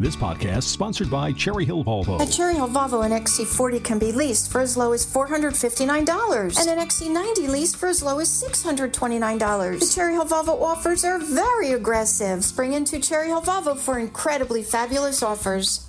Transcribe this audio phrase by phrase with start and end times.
[0.00, 2.20] This podcast sponsored by Cherry Hill Volvo.
[2.20, 6.68] At Cherry Hill Volvo, an XC40 can be leased for as low as $459 and
[6.68, 9.78] an XC90 leased for as low as $629.
[9.78, 12.44] The Cherry Hill Volvo offers are very aggressive.
[12.44, 15.88] Spring into Cherry Hill Volvo for incredibly fabulous offers.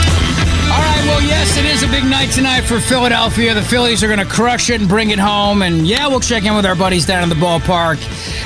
[0.81, 3.53] Well, yes, it is a big night tonight for Philadelphia.
[3.53, 5.61] The Phillies are going to crush it and bring it home.
[5.61, 7.97] And yeah, we'll check in with our buddies down in the ballpark.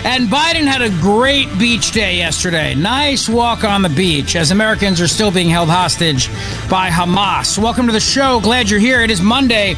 [0.05, 2.75] And Biden had a great beach day yesterday.
[2.75, 6.30] Nice walk on the beach as Americans are still being held hostage
[6.69, 7.58] by Hamas.
[7.58, 8.39] Welcome to the show.
[8.39, 9.02] Glad you're here.
[9.02, 9.72] It is Monday,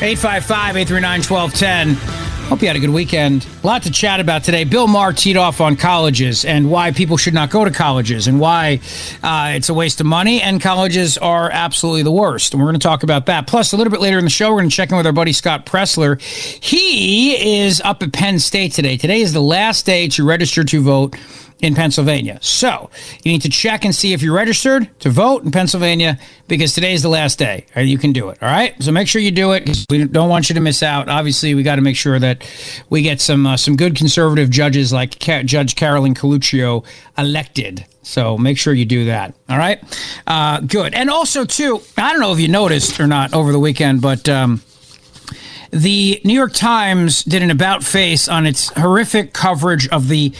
[0.00, 2.29] 855 839 1210.
[2.50, 3.46] Hope you had a good weekend.
[3.62, 4.64] A lot to chat about today.
[4.64, 8.40] Bill Maher teed off on colleges and why people should not go to colleges and
[8.40, 8.80] why
[9.22, 12.52] uh, it's a waste of money and colleges are absolutely the worst.
[12.52, 13.46] And we're going to talk about that.
[13.46, 15.12] Plus, a little bit later in the show, we're going to check in with our
[15.12, 16.20] buddy Scott Pressler.
[16.20, 18.96] He is up at Penn State today.
[18.96, 21.14] Today is the last day to register to vote
[21.62, 22.38] in Pennsylvania.
[22.42, 22.90] So
[23.22, 26.92] you need to check and see if you're registered to vote in Pennsylvania because today
[26.92, 27.66] is the last day.
[27.76, 28.38] You can do it.
[28.42, 28.74] All right.
[28.82, 31.08] So make sure you do it we don't want you to miss out.
[31.08, 32.48] Obviously, we got to make sure that
[32.88, 36.84] we get some uh, some good conservative judges like Ca- Judge Carolyn Carluccio
[37.18, 37.84] elected.
[38.02, 39.34] So make sure you do that.
[39.48, 39.82] All right.
[40.26, 40.94] Uh, good.
[40.94, 44.28] And also too, I don't know if you noticed or not over the weekend, but.
[44.28, 44.62] Um,
[45.72, 50.34] the New York Times did an about face on its horrific coverage of the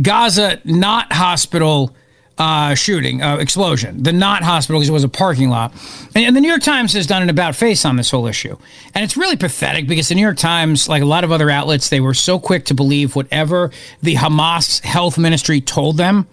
[0.00, 1.94] Gaza not hospital
[2.38, 4.02] uh, shooting, uh, explosion.
[4.02, 5.72] The not hospital because it was a parking lot.
[6.14, 8.56] And, and, the New York Times has done an about face on this whole issue.
[8.94, 11.88] And it's really pathetic because the New York Times, like a lot of other outlets,
[11.88, 13.72] they were so quick to believe whatever
[14.02, 16.28] the Hamas health ministry told them.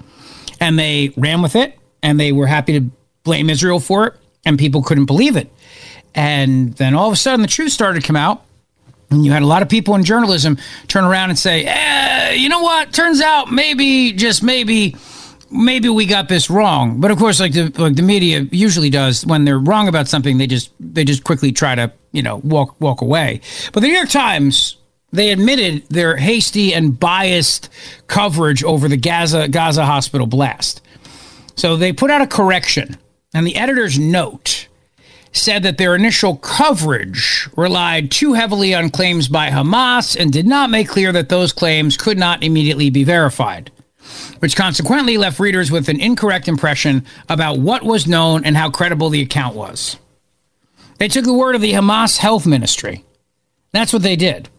[0.59, 1.77] And they ran with it.
[2.03, 2.91] And they were happy to
[3.23, 4.13] blame Israel for it.
[4.45, 5.51] And people couldn't believe it.
[6.13, 8.44] And then all of a sudden, the truth started to come out.
[9.15, 12.49] And you had a lot of people in journalism turn around and say, eh, you
[12.49, 12.93] know what?
[12.93, 14.95] Turns out maybe, just maybe,
[15.49, 16.99] maybe we got this wrong.
[16.99, 20.37] But of course, like the like the media usually does, when they're wrong about something,
[20.37, 23.41] they just they just quickly try to you know walk walk away.
[23.73, 24.77] But the New York Times
[25.11, 27.69] they admitted their hasty and biased
[28.07, 30.81] coverage over the Gaza Gaza hospital blast.
[31.55, 32.97] So they put out a correction,
[33.33, 34.67] and the editor's note
[35.35, 40.69] said that their initial coverage relied too heavily on claims by Hamas and did not
[40.69, 43.71] make clear that those claims could not immediately be verified,
[44.39, 49.09] which consequently left readers with an incorrect impression about what was known and how credible
[49.09, 49.97] the account was.
[50.97, 53.03] They took the word of the Hamas health ministry.
[53.73, 54.49] That's what they did.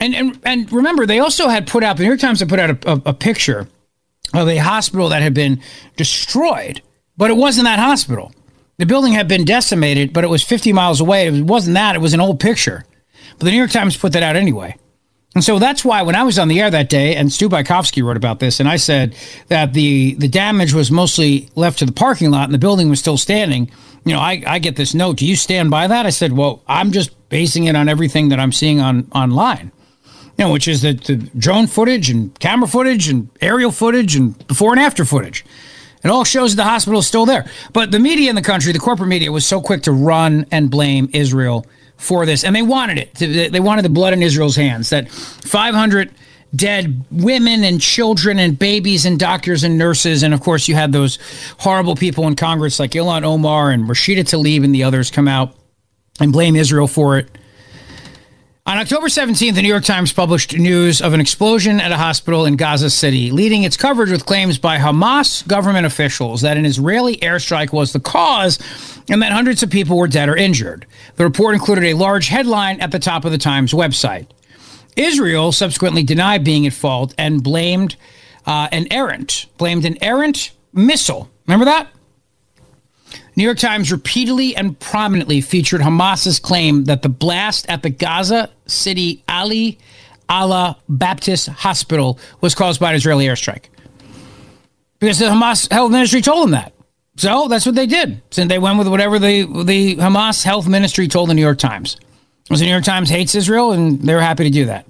[0.00, 2.60] And, and, and remember, they also had put out, the New York Times had put
[2.60, 3.66] out a, a, a picture
[4.32, 5.60] of a hospital that had been
[5.96, 6.82] destroyed,
[7.16, 8.32] but it wasn't that hospital.
[8.78, 11.26] The building had been decimated, but it was 50 miles away.
[11.26, 12.84] It wasn't that, it was an old picture.
[13.32, 14.76] But the New York Times put that out anyway.
[15.34, 18.02] And so that's why when I was on the air that day, and Stu Bykofsky
[18.02, 19.14] wrote about this, and I said
[19.48, 23.00] that the, the damage was mostly left to the parking lot and the building was
[23.00, 23.70] still standing.
[24.04, 25.16] You know, I, I get this note.
[25.16, 26.06] Do you stand by that?
[26.06, 29.72] I said, well, I'm just basing it on everything that I'm seeing on online.
[30.38, 34.46] You know, which is the, the drone footage and camera footage and aerial footage and
[34.46, 35.44] before and after footage.
[36.04, 37.50] It all shows the hospital is still there.
[37.72, 40.70] But the media in the country, the corporate media, was so quick to run and
[40.70, 41.66] blame Israel
[41.96, 42.44] for this.
[42.44, 43.52] And they wanted it.
[43.52, 44.90] They wanted the blood in Israel's hands.
[44.90, 46.12] That 500
[46.54, 50.22] dead women and children and babies and doctors and nurses.
[50.22, 51.18] And of course, you had those
[51.58, 55.54] horrible people in Congress like Ilhan Omar and Rashida Tlaib and the others come out
[56.20, 57.28] and blame Israel for it.
[58.68, 62.44] On October 17th, the New York Times published news of an explosion at a hospital
[62.44, 67.16] in Gaza City, leading its coverage with claims by Hamas government officials that an Israeli
[67.16, 68.58] airstrike was the cause
[69.08, 70.84] and that hundreds of people were dead or injured.
[71.16, 74.26] The report included a large headline at the top of the Times website.
[74.96, 77.96] Israel subsequently denied being at fault and blamed
[78.44, 81.30] uh, an errant, blamed an errant missile.
[81.46, 81.88] Remember that?
[83.38, 88.50] New York Times repeatedly and prominently featured Hamas's claim that the blast at the Gaza
[88.66, 89.78] City Ali
[90.28, 93.66] Allah Baptist Hospital was caused by an Israeli airstrike.
[94.98, 96.72] Because the Hamas health ministry told them that.
[97.16, 98.20] So that's what they did.
[98.32, 101.96] So they went with whatever the, the Hamas health ministry told the New York Times.
[102.42, 104.84] Because the New York Times hates Israel and they're happy to do that.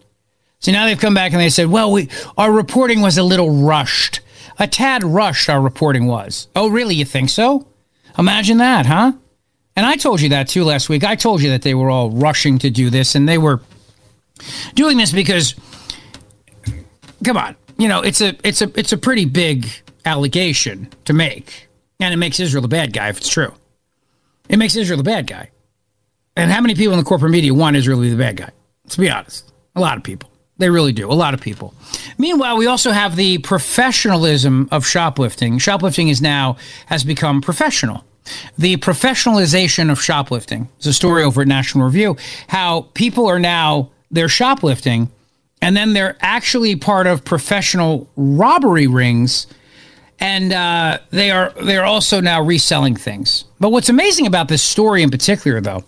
[0.61, 2.09] So now they've come back and they said, well, we,
[2.39, 4.21] our reporting was a little rushed.
[4.59, 6.49] A tad rushed, our reporting was.
[6.57, 6.95] Oh, really?
[6.95, 7.67] You think so?
[8.19, 9.13] Imagine that, huh?
[9.77, 11.05] And I told you that too last week.
[11.05, 13.61] I told you that they were all rushing to do this and they were
[14.75, 15.55] doing this because
[17.25, 19.69] come on, you know, it's a it's a it's a pretty big
[20.05, 21.69] allegation to make.
[22.01, 23.55] And it makes Israel the bad guy if it's true.
[24.49, 25.51] It makes Israel the bad guy.
[26.37, 28.51] And how many people in the corporate media want Israel to be the bad guy?
[28.85, 29.53] Let's be honest.
[29.77, 30.31] A lot of people.
[30.57, 31.11] They really do.
[31.11, 31.73] A lot of people.
[32.19, 35.59] Meanwhile, we also have the professionalism of shoplifting.
[35.59, 36.57] Shoplifting is now
[36.87, 38.05] has become professional.
[38.57, 42.17] The professionalization of shoplifting is a story over at National Review.
[42.49, 45.11] How people are now they're shoplifting,
[45.61, 49.47] and then they're actually part of professional robbery rings,
[50.19, 53.45] and uh, they are they are also now reselling things.
[53.61, 55.85] But what's amazing about this story in particular, though,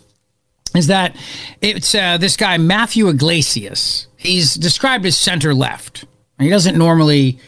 [0.75, 1.17] is that
[1.61, 4.07] it's uh, this guy Matthew Yglesias.
[4.17, 6.05] He's described as center left.
[6.39, 7.39] He doesn't normally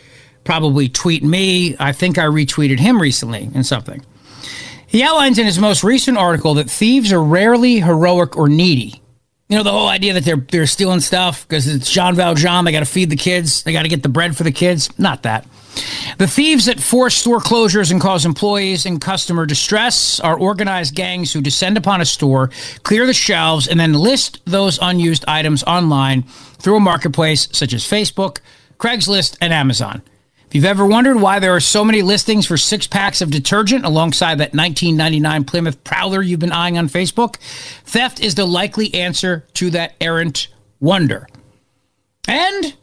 [0.45, 1.77] probably tweet me.
[1.79, 4.05] I think I retweeted him recently in something.
[4.93, 9.03] He outlines in his most recent article that thieves are rarely heroic or needy.
[9.49, 12.67] You know the whole idea that they're they're stealing stuff because it's Jean Valjean.
[12.67, 13.63] They got to feed the kids.
[13.63, 14.91] They got to get the bread for the kids.
[14.99, 15.47] Not that.
[16.19, 21.33] The thieves that force store closures and cause employees and customer distress are organized gangs
[21.33, 22.51] who descend upon a store,
[22.83, 26.25] clear the shelves, and then list those unused items online
[26.59, 28.41] through a marketplace such as Facebook,
[28.77, 30.03] Craigslist, and Amazon.
[30.53, 33.87] If you've ever wondered why there are so many listings for six packs of detergent
[33.87, 37.37] alongside that 1999 Plymouth Prowler you've been eyeing on Facebook,
[37.87, 41.27] theft is the likely answer to that errant wonder.
[42.29, 42.77] And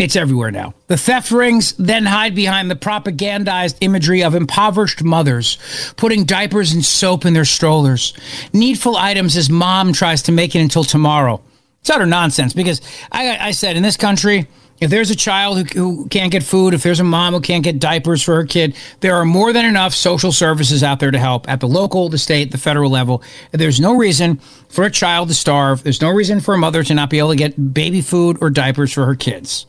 [0.00, 0.74] it's everywhere now.
[0.88, 5.58] The theft rings then hide behind the propagandized imagery of impoverished mothers
[5.96, 8.14] putting diapers and soap in their strollers,
[8.52, 11.40] needful items as mom tries to make it until tomorrow.
[11.82, 12.80] It's utter nonsense because
[13.12, 14.48] I, I said in this country,
[14.80, 17.64] if there's a child who, who can't get food, if there's a mom who can't
[17.64, 21.18] get diapers for her kid, there are more than enough social services out there to
[21.18, 23.22] help at the local, the state, the federal level.
[23.50, 25.82] There's no reason for a child to starve.
[25.82, 28.50] There's no reason for a mother to not be able to get baby food or
[28.50, 29.66] diapers for her kids.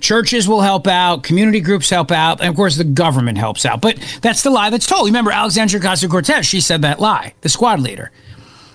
[0.00, 3.80] Churches will help out, community groups help out, and of course the government helps out.
[3.80, 5.06] But that's the lie that's told.
[5.06, 6.46] Remember Alexandria Ocasio Cortez?
[6.46, 7.32] She said that lie.
[7.40, 8.10] The squad leader.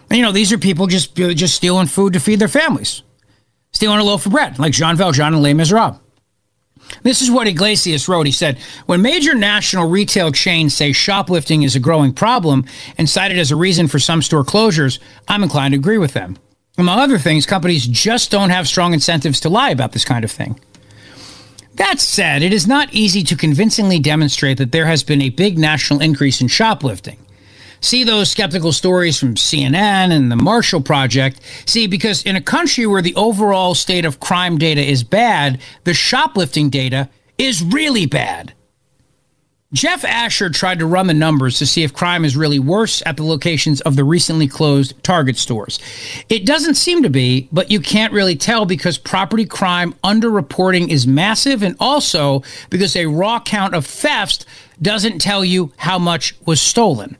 [0.09, 3.03] And you know these are people just just stealing food to feed their families,
[3.71, 5.99] stealing a loaf of bread, like Jean Valjean and Les Miserables.
[7.03, 8.25] This is what Yglesias wrote.
[8.25, 12.65] He said, When major national retail chains say shoplifting is a growing problem
[12.97, 16.13] and cite it as a reason for some store closures, I'm inclined to agree with
[16.13, 16.37] them.
[16.77, 20.31] Among other things, companies just don't have strong incentives to lie about this kind of
[20.31, 20.59] thing.
[21.75, 25.57] That said, it is not easy to convincingly demonstrate that there has been a big
[25.57, 27.17] national increase in shoplifting.
[27.81, 31.39] See those skeptical stories from CNN and the Marshall Project.
[31.65, 35.93] See, because in a country where the overall state of crime data is bad, the
[35.93, 38.53] shoplifting data is really bad.
[39.71, 43.17] Jeff Asher tried to run the numbers to see if crime is really worse at
[43.17, 45.77] the locations of the recently closed Target stores.
[46.27, 51.05] It doesn't seem to be, but you can't really tell because property crime underreporting is
[51.05, 54.43] massive and also because a raw count of thefts
[54.81, 57.17] doesn't tell you how much was stolen.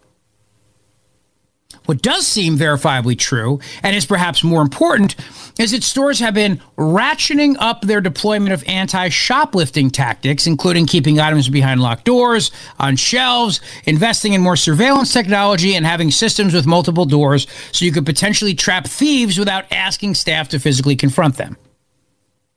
[1.90, 5.16] What does seem verifiably true, and is perhaps more important,
[5.60, 11.20] is that stores have been ratcheting up their deployment of anti shoplifting tactics, including keeping
[11.20, 16.68] items behind locked doors, on shelves, investing in more surveillance technology, and having systems with
[16.68, 21.58] multiple doors so you could potentially trap thieves without asking staff to physically confront them.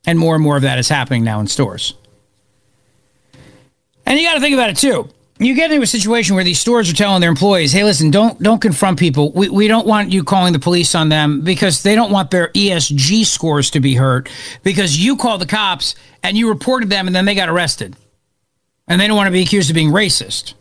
[0.04, 1.94] And more and more of that is happening now in stores.
[4.04, 5.08] And you got to think about it too
[5.38, 8.40] you get into a situation where these stores are telling their employees, "Hey, listen, don't
[8.42, 9.32] don't confront people.
[9.32, 12.50] We we don't want you calling the police on them because they don't want their
[12.54, 14.28] ESG scores to be hurt
[14.62, 17.96] because you called the cops and you reported them and then they got arrested,
[18.86, 20.54] and they don't want to be accused of being racist."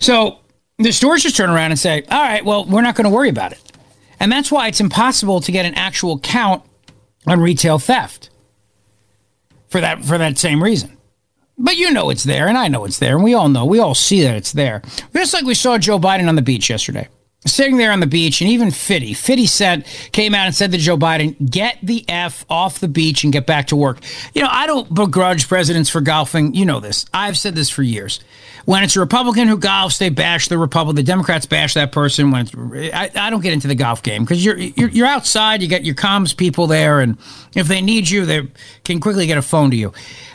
[0.00, 0.38] So
[0.78, 3.28] the stores just turn around and say, "All right, well, we're not going to worry
[3.28, 3.60] about it,"
[4.18, 6.62] and that's why it's impossible to get an actual count
[7.26, 8.30] on retail theft
[9.68, 10.96] for that for that same reason.
[11.62, 13.64] But you know it's there, and I know it's there, and we all know.
[13.64, 14.82] We all see that it's there.
[15.14, 17.06] Just like we saw Joe Biden on the beach yesterday.
[17.44, 20.78] Sitting there on the beach, and even Fitty, Fitty said, came out and said to
[20.78, 23.98] Joe Biden, get the F off the beach and get back to work.
[24.34, 26.54] You know, I don't begrudge presidents for golfing.
[26.54, 27.06] You know this.
[27.12, 28.20] I've said this for years.
[28.64, 30.96] When it's a Republican who golfs, they bash the Republican.
[30.96, 32.30] The Democrats bash that person.
[32.30, 32.46] When
[32.94, 35.62] I, I don't get into the golf game because you're, you're you're outside.
[35.62, 37.18] You got your comms people there, and
[37.56, 38.46] if they need you, they
[38.84, 39.92] can quickly get a phone to you.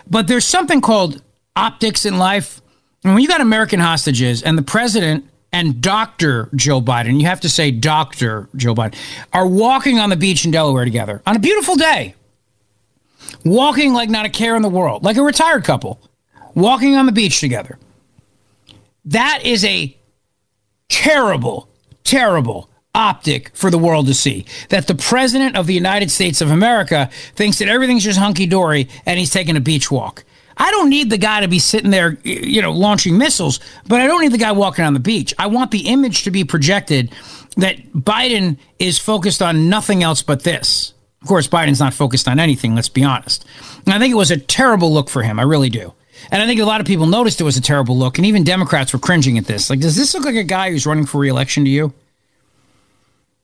[0.10, 1.22] But there's something called
[1.56, 2.62] optics in life.
[3.06, 6.50] And when you got American hostages and the president and Dr.
[6.56, 8.50] Joe Biden, you have to say Dr.
[8.56, 8.96] Joe Biden,
[9.34, 12.16] are walking on the beach in Delaware together on a beautiful day.
[13.46, 16.00] Walking like not a care in the world, like a retired couple,
[16.54, 17.78] walking on the beach together.
[19.06, 19.98] That is a
[20.90, 21.70] terrible,
[22.04, 24.46] terrible optic for the world to see.
[24.70, 28.90] That the president of the United States of America thinks that everything's just hunky dory
[29.06, 30.26] and he's taking a beach walk.
[30.58, 34.08] I don't need the guy to be sitting there, you know, launching missiles, but I
[34.08, 35.34] don't need the guy walking on the beach.
[35.38, 37.14] I want the image to be projected
[37.58, 40.94] that Biden is focused on nothing else but this.
[41.22, 43.46] Of course, Biden's not focused on anything, let's be honest.
[43.86, 45.40] And I think it was a terrible look for him.
[45.40, 45.94] I really do.
[46.32, 48.44] And I think a lot of people noticed it was a terrible look, and even
[48.44, 49.70] Democrats were cringing at this.
[49.70, 51.94] Like, does this look like a guy who's running for reelection to you?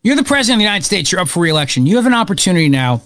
[0.01, 1.86] You're the president of the United States, you're up for reelection.
[1.86, 3.01] You have an opportunity now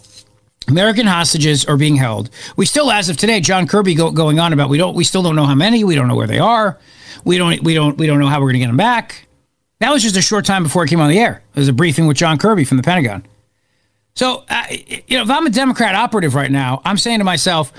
[0.68, 2.30] American hostages are being held.
[2.56, 5.24] We still, as of today, John Kirby go, going on about we don't, we still
[5.24, 5.84] don't know how many.
[5.84, 6.78] We don't know where they are.
[7.24, 9.28] We don't, we don't, we don't know how we're going to get them back.
[9.80, 11.42] That was just a short time before it came on the air.
[11.56, 13.26] It was a briefing with John Kirby from the Pentagon.
[14.16, 17.72] So, uh, you know, if I'm a Democrat operative right now, I'm saying to myself,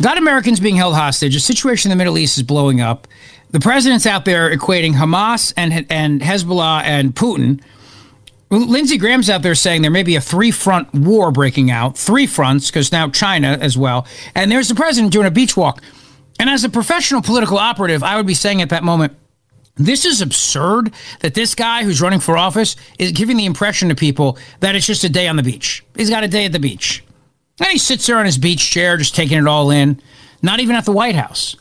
[0.00, 1.36] got Americans being held hostage.
[1.36, 3.06] A situation in the Middle East is blowing up.
[3.50, 7.60] The president's out there equating Hamas and and Hezbollah and Putin
[8.52, 12.26] Lindsey Graham's out there saying there may be a three front war breaking out, three
[12.26, 14.06] fronts, because now China as well.
[14.34, 15.82] And there's the president doing a beach walk.
[16.38, 19.16] And as a professional political operative, I would be saying at that moment,
[19.76, 23.94] this is absurd that this guy who's running for office is giving the impression to
[23.94, 25.82] people that it's just a day on the beach.
[25.96, 27.02] He's got a day at the beach.
[27.58, 30.00] And he sits there on his beach chair, just taking it all in,
[30.42, 31.56] not even at the White House.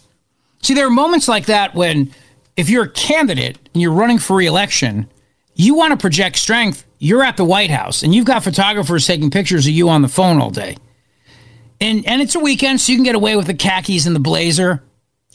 [0.62, 2.14] See, there are moments like that when,
[2.58, 5.08] if you're a candidate and you're running for reelection,
[5.56, 9.30] you want to project strength, you're at the White House and you've got photographers taking
[9.30, 10.78] pictures of you on the phone all day.
[11.80, 14.20] And and it's a weekend, so you can get away with the khakis and the
[14.20, 14.84] blazer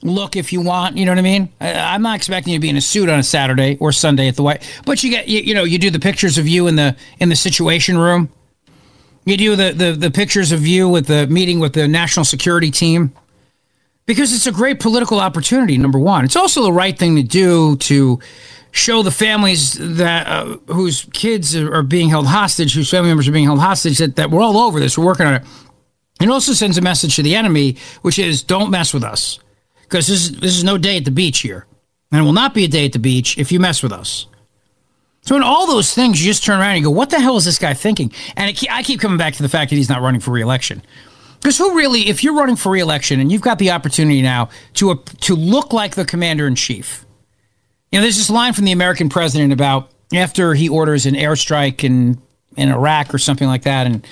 [0.03, 0.97] look if you want.
[0.97, 1.53] You know what I mean?
[1.61, 4.29] I, am not expecting you to be in a suit on a Saturday or Sunday
[4.29, 6.69] at the White, but you get you, you know you do the pictures of you
[6.69, 8.31] in the in the Situation Room.
[9.25, 12.71] You do the, the the pictures of you with the meeting with the national security
[12.71, 13.13] team
[14.07, 15.77] because it's a great political opportunity.
[15.77, 18.21] Number one, it's also the right thing to do to
[18.73, 23.33] show the families that uh, whose kids are being held hostage, whose family members are
[23.33, 24.99] being held hostage, that, that we're all over this.
[24.99, 25.43] We're working on it.
[26.21, 29.39] It also sends a message to the enemy, which is don't mess with us.
[29.83, 31.67] Because this, is, this is no day at the beach here.
[32.11, 34.27] And it will not be a day at the beach if you mess with us.
[35.23, 37.37] So in all those things, you just turn around and you go, what the hell
[37.37, 38.13] is this guy thinking?
[38.37, 40.83] And it, I keep coming back to the fact that he's not running for reelection.
[41.41, 45.03] Because who really, if you're running for reelection and you've got the opportunity now to,
[45.21, 47.06] to look like the commander in chief,
[47.91, 51.85] you know, there's this line from the American president about after he orders an airstrike
[51.85, 52.21] in
[52.57, 54.07] in Iraq or something like that, and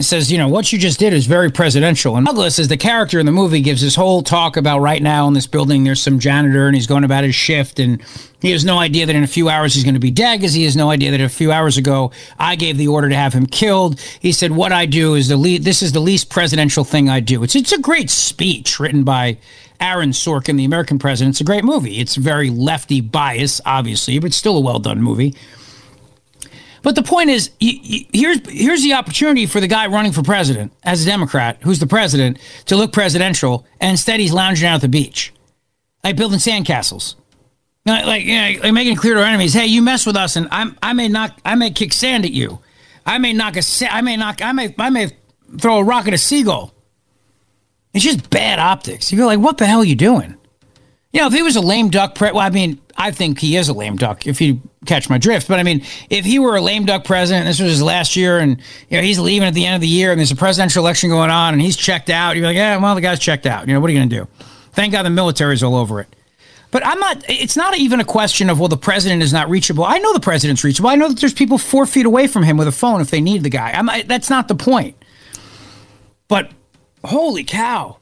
[0.00, 2.16] says, you know, what you just did is very presidential.
[2.16, 5.28] And Douglas, as the character in the movie, gives this whole talk about right now
[5.28, 8.02] in this building, there's some janitor and he's going about his shift, and
[8.40, 10.54] he has no idea that in a few hours he's going to be dead, because
[10.54, 13.34] he has no idea that a few hours ago I gave the order to have
[13.34, 14.00] him killed.
[14.18, 15.64] He said, "What I do is the lead.
[15.64, 19.36] This is the least presidential thing I do." It's it's a great speech written by
[19.80, 21.34] Aaron Sorkin, the American president.
[21.34, 21.98] It's a great movie.
[21.98, 25.34] It's very lefty bias, obviously, but it's still a well done movie.
[26.84, 31.02] But the point is, here's here's the opportunity for the guy running for president as
[31.02, 34.88] a Democrat, who's the president, to look presidential, and instead he's lounging out at the
[34.88, 35.32] beach,
[36.04, 37.14] like building sandcastles,
[37.86, 40.46] like you know, like making clear to our enemies, hey, you mess with us, and
[40.50, 42.58] I'm I may knock, I may kick sand at you,
[43.06, 45.08] I may knock a, I may knock, I may I may
[45.58, 46.73] throw a rock at a seagull.
[47.94, 49.10] It's just bad optics.
[49.10, 50.36] You feel like, what the hell are you doing?
[51.12, 53.56] You know, if he was a lame duck, pre- well, I mean, I think he
[53.56, 55.46] is a lame duck if you catch my drift.
[55.46, 58.40] But I mean, if he were a lame duck president, this was his last year,
[58.40, 60.82] and you know he's leaving at the end of the year, and there's a presidential
[60.82, 63.68] election going on, and he's checked out, you're like, yeah, well, the guy's checked out.
[63.68, 64.28] You know, what are you going to do?
[64.72, 66.08] Thank God the military's all over it.
[66.72, 67.24] But I'm not.
[67.28, 69.84] It's not even a question of well, the president is not reachable.
[69.84, 70.90] I know the president's reachable.
[70.90, 73.20] I know that there's people four feet away from him with a phone if they
[73.20, 73.70] need the guy.
[73.70, 74.96] I'm, that's not the point.
[76.26, 76.50] But
[77.04, 77.98] holy cow,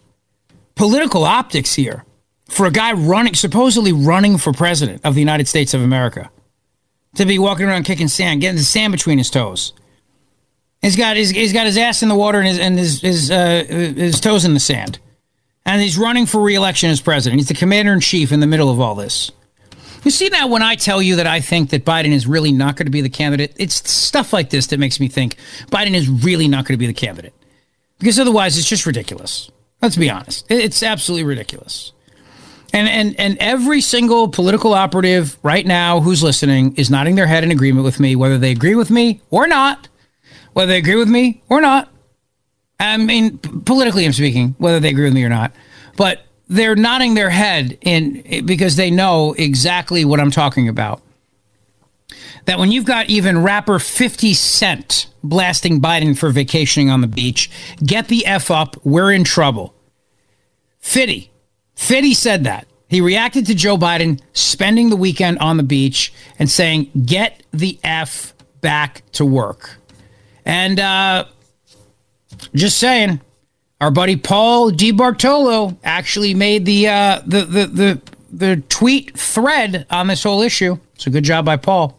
[0.75, 2.04] political optics here
[2.49, 6.30] for a guy running, supposedly running for president of the United States of America,
[7.16, 9.73] to be walking around kicking sand, getting the sand between his toes.
[10.80, 13.30] He's got his, he's got his ass in the water and his and his his,
[13.30, 14.99] uh, his toes in the sand,
[15.64, 17.40] and he's running for reelection as president.
[17.40, 19.30] He's the commander in chief in the middle of all this.
[20.04, 22.75] You see now, when I tell you that I think that Biden is really not
[22.75, 25.37] going to be the candidate, it's stuff like this that makes me think
[25.71, 27.35] Biden is really not going to be the candidate.
[28.02, 29.49] Because otherwise, it's just ridiculous.
[29.80, 30.44] Let's be honest.
[30.50, 31.92] It's absolutely ridiculous.
[32.73, 37.44] And, and, and every single political operative right now who's listening is nodding their head
[37.44, 39.87] in agreement with me, whether they agree with me or not,
[40.52, 41.90] whether they agree with me or not.
[42.80, 45.52] I mean, politically, I'm speaking, whether they agree with me or not.
[45.97, 51.02] But they're nodding their head in because they know exactly what I'm talking about.
[52.45, 57.50] That when you've got even rapper 50 Cent blasting Biden for vacationing on the beach,
[57.85, 59.75] get the F up, we're in trouble.
[60.78, 61.31] Fitty,
[61.75, 62.66] Fitty said that.
[62.88, 67.78] He reacted to Joe Biden spending the weekend on the beach and saying, get the
[67.83, 69.76] F back to work.
[70.45, 71.25] And uh,
[72.54, 73.21] just saying,
[73.81, 78.00] our buddy Paul DeBartolo actually made the uh, the, the the
[78.33, 80.78] the tweet thread on this whole issue.
[81.04, 81.99] A good job by Paul.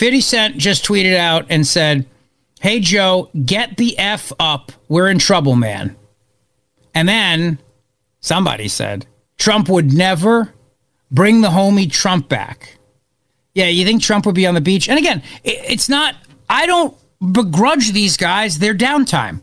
[0.00, 2.06] 50 Cent just tweeted out and said,
[2.58, 4.72] Hey Joe, get the F up.
[4.88, 5.94] We're in trouble, man.
[6.94, 7.58] And then
[8.20, 9.04] somebody said,
[9.36, 10.54] Trump would never
[11.10, 12.78] bring the homie Trump back.
[13.52, 14.88] Yeah, you think Trump would be on the beach?
[14.88, 16.14] And again, it's not,
[16.48, 16.96] I don't
[17.34, 19.42] begrudge these guys their downtime.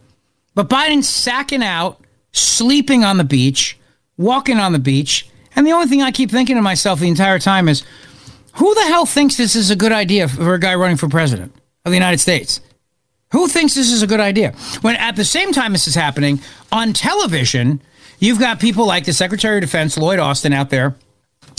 [0.55, 3.77] But Biden's sacking out, sleeping on the beach,
[4.17, 5.29] walking on the beach.
[5.55, 7.83] And the only thing I keep thinking to myself the entire time is
[8.57, 11.53] who the hell thinks this is a good idea for a guy running for president
[11.85, 12.61] of the United States?
[13.31, 14.51] Who thinks this is a good idea?
[14.81, 16.39] When at the same time this is happening
[16.71, 17.81] on television,
[18.19, 20.95] you've got people like the Secretary of Defense, Lloyd Austin, out there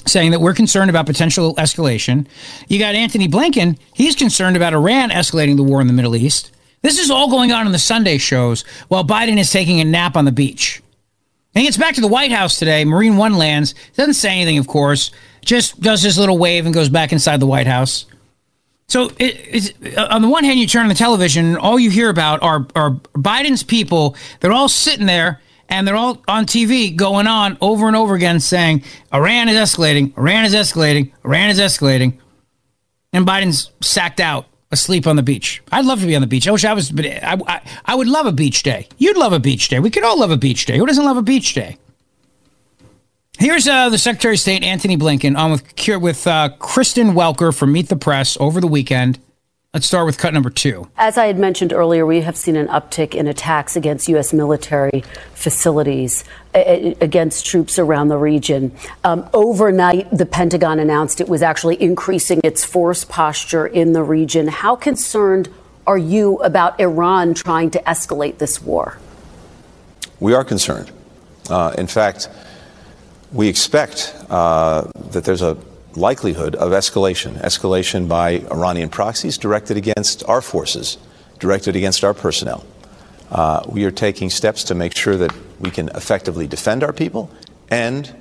[0.07, 2.27] saying that we're concerned about potential escalation.
[2.69, 6.51] You got Antony Blinken, he's concerned about Iran escalating the war in the Middle East.
[6.83, 10.17] This is all going on in the Sunday shows while Biden is taking a nap
[10.17, 10.83] on the beach.
[11.55, 12.85] And he gets back to the White House today.
[12.85, 15.11] Marine One lands, doesn't say anything, of course,
[15.43, 18.07] just does his little wave and goes back inside the White House.
[18.89, 22.09] So, it, uh, on the one hand, you turn on the television, all you hear
[22.09, 24.17] about are, are Biden's people.
[24.41, 28.41] They're all sitting there and they're all on TV going on over and over again
[28.41, 32.19] saying, Iran is escalating, Iran is escalating, Iran is escalating.
[33.13, 35.63] And Biden's sacked out asleep on the beach.
[35.73, 36.47] I'd love to be on the beach.
[36.47, 38.89] I wish I was, but I, I, I would love a beach day.
[38.99, 39.81] You'd love a beach day.
[39.81, 40.79] We could all love a beach day.
[40.79, 41.79] Who doesn't love a beach day?
[43.39, 47.71] Here's uh, the Secretary of State, Antony Blinken, on with, with uh, Kristen Welker from
[47.71, 49.21] Meet the Press over the weekend.
[49.73, 50.91] Let's start with cut number two.
[50.97, 54.33] As I had mentioned earlier, we have seen an uptick in attacks against U.S.
[54.33, 58.73] military facilities, against troops around the region.
[59.05, 64.49] Um, overnight, the Pentagon announced it was actually increasing its force posture in the region.
[64.49, 65.49] How concerned
[65.87, 68.99] are you about Iran trying to escalate this war?
[70.19, 70.91] We are concerned.
[71.49, 72.29] Uh, in fact,
[73.33, 75.57] we expect uh, that there's a
[75.95, 80.99] likelihood of escalation, escalation by Iranian proxies directed against our forces,
[81.39, 82.65] directed against our personnel.
[83.31, 87.31] Uh, we are taking steps to make sure that we can effectively defend our people
[87.71, 88.15] and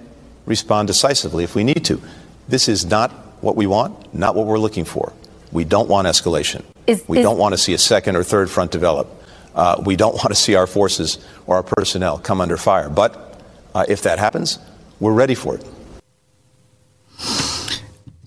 [0.45, 2.01] respond decisively if we need to.
[2.47, 5.13] This is not what we want, not what we're looking for.
[5.51, 6.63] We don't want escalation.
[6.87, 9.07] Is, we is, don't want to see a second or third front develop.
[9.55, 12.89] Uh, we don't want to see our forces or our personnel come under fire.
[12.89, 13.41] But
[13.73, 14.59] uh, if that happens,
[14.99, 15.65] we're ready for it.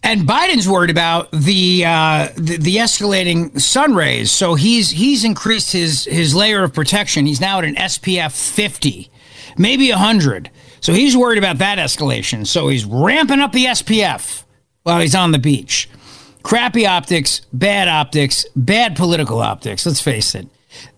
[0.02, 5.72] And Biden's worried about the, uh, the, the escalating sun rays, so he's he's increased
[5.72, 7.26] his his layer of protection.
[7.26, 9.11] He's now at an SPF 50,
[9.56, 10.50] maybe 100.
[10.80, 12.46] So he's worried about that escalation.
[12.46, 14.44] So he's ramping up the SPF
[14.83, 15.88] while he's on the beach.
[16.42, 19.85] Crappy optics, bad optics, bad political optics.
[19.85, 20.48] Let's face it.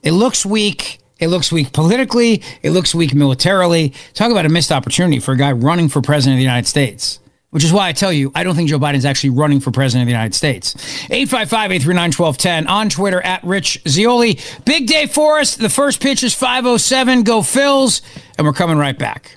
[0.02, 1.01] It looks weak.
[1.22, 2.42] It looks weak politically.
[2.62, 3.94] It looks weak militarily.
[4.12, 7.20] Talk about a missed opportunity for a guy running for president of the United States
[7.52, 10.04] which is why I tell you, I don't think Joe Biden's actually running for president
[10.04, 10.74] of the United States.
[11.10, 14.38] 855 839 1210 on Twitter at Rich Zeoli.
[14.64, 15.54] Big day for us.
[15.54, 17.24] The first pitch is 507.
[17.24, 18.00] Go Phils.
[18.38, 19.36] And we're coming right back.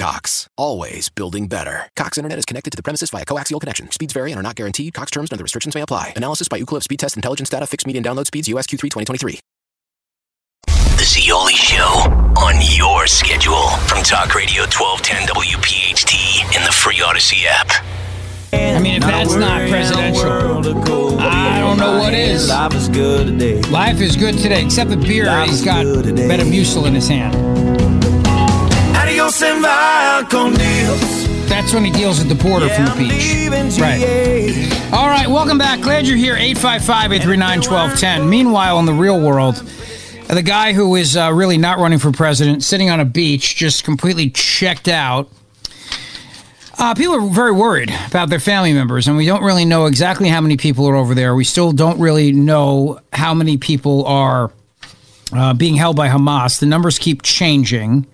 [0.00, 1.90] Cox, always building better.
[1.94, 3.90] Cox Internet is connected to the premises via coaxial connection.
[3.90, 4.94] Speeds vary and are not guaranteed.
[4.94, 6.14] Cox terms and other restrictions may apply.
[6.16, 7.66] Analysis by Ookla Speed Test Intelligence Data.
[7.66, 8.48] Fixed median download speeds.
[8.48, 9.40] USQ3 2023.
[10.64, 11.84] The Zeoli Show
[12.38, 17.68] on your schedule from Talk Radio 1210 WPHT in the free Audacy app.
[18.54, 22.48] I mean, if that's not presidential, I don't know what is.
[22.48, 23.60] Life is good today.
[23.68, 25.44] Life is good today, except the beer.
[25.44, 27.69] He's got Metamucil in his hand.
[31.48, 33.78] That's when he deals with the border from the beach.
[33.78, 34.00] Right.
[34.92, 35.80] All right, welcome back.
[35.80, 36.34] Glad you're here.
[36.34, 38.28] 855 839 1210.
[38.28, 39.56] Meanwhile, in the real world,
[40.28, 43.84] the guy who is uh, really not running for president, sitting on a beach, just
[43.84, 45.30] completely checked out.
[46.78, 50.28] Uh, people are very worried about their family members, and we don't really know exactly
[50.28, 51.34] how many people are over there.
[51.34, 54.50] We still don't really know how many people are
[55.32, 56.58] uh, being held by Hamas.
[56.58, 58.06] The numbers keep changing.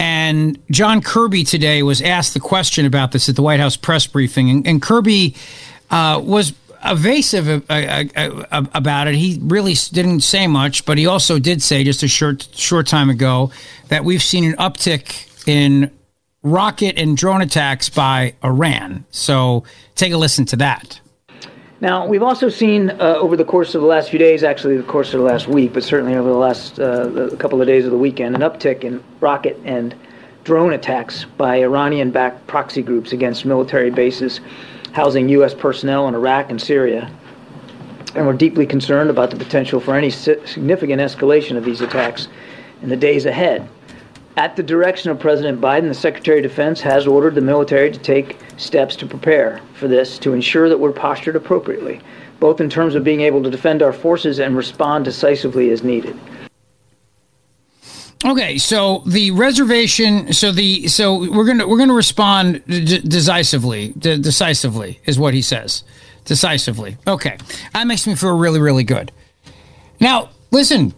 [0.00, 4.06] And John Kirby today was asked the question about this at the White House press
[4.06, 5.36] briefing, and, and Kirby
[5.90, 8.04] uh, was evasive uh, uh,
[8.50, 9.14] uh, about it.
[9.14, 13.10] He really didn't say much, but he also did say just a short short time
[13.10, 13.52] ago
[13.88, 15.90] that we've seen an uptick in
[16.42, 19.04] rocket and drone attacks by Iran.
[19.10, 19.64] So
[19.96, 20.98] take a listen to that.
[21.80, 24.82] Now, we've also seen uh, over the course of the last few days, actually the
[24.82, 27.90] course of the last week, but certainly over the last uh, couple of days of
[27.90, 29.94] the weekend, an uptick in rocket and
[30.44, 34.40] drone attacks by Iranian backed proxy groups against military bases
[34.92, 35.54] housing U.S.
[35.54, 37.10] personnel in Iraq and Syria.
[38.14, 42.28] And we're deeply concerned about the potential for any significant escalation of these attacks
[42.82, 43.68] in the days ahead.
[44.40, 47.98] At the direction of President Biden, the Secretary of Defense has ordered the military to
[47.98, 52.00] take steps to prepare for this to ensure that we're postured appropriately,
[52.38, 56.18] both in terms of being able to defend our forces and respond decisively as needed.
[58.24, 63.88] Okay, so the reservation, so the so we're gonna we're gonna respond d- decisively.
[63.98, 65.84] D- decisively is what he says.
[66.24, 66.96] Decisively.
[67.06, 67.36] Okay,
[67.74, 69.12] that makes me feel really really good.
[70.00, 70.94] Now, listen,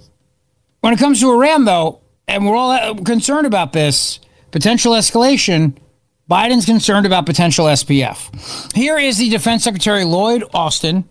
[0.81, 2.02] when it comes to Iran, though,
[2.33, 4.19] and we're all uh, concerned about this
[4.51, 5.77] potential escalation.
[6.31, 8.75] Biden's concerned about potential SPF.
[8.75, 11.05] Here is the Defense Secretary Lloyd Austin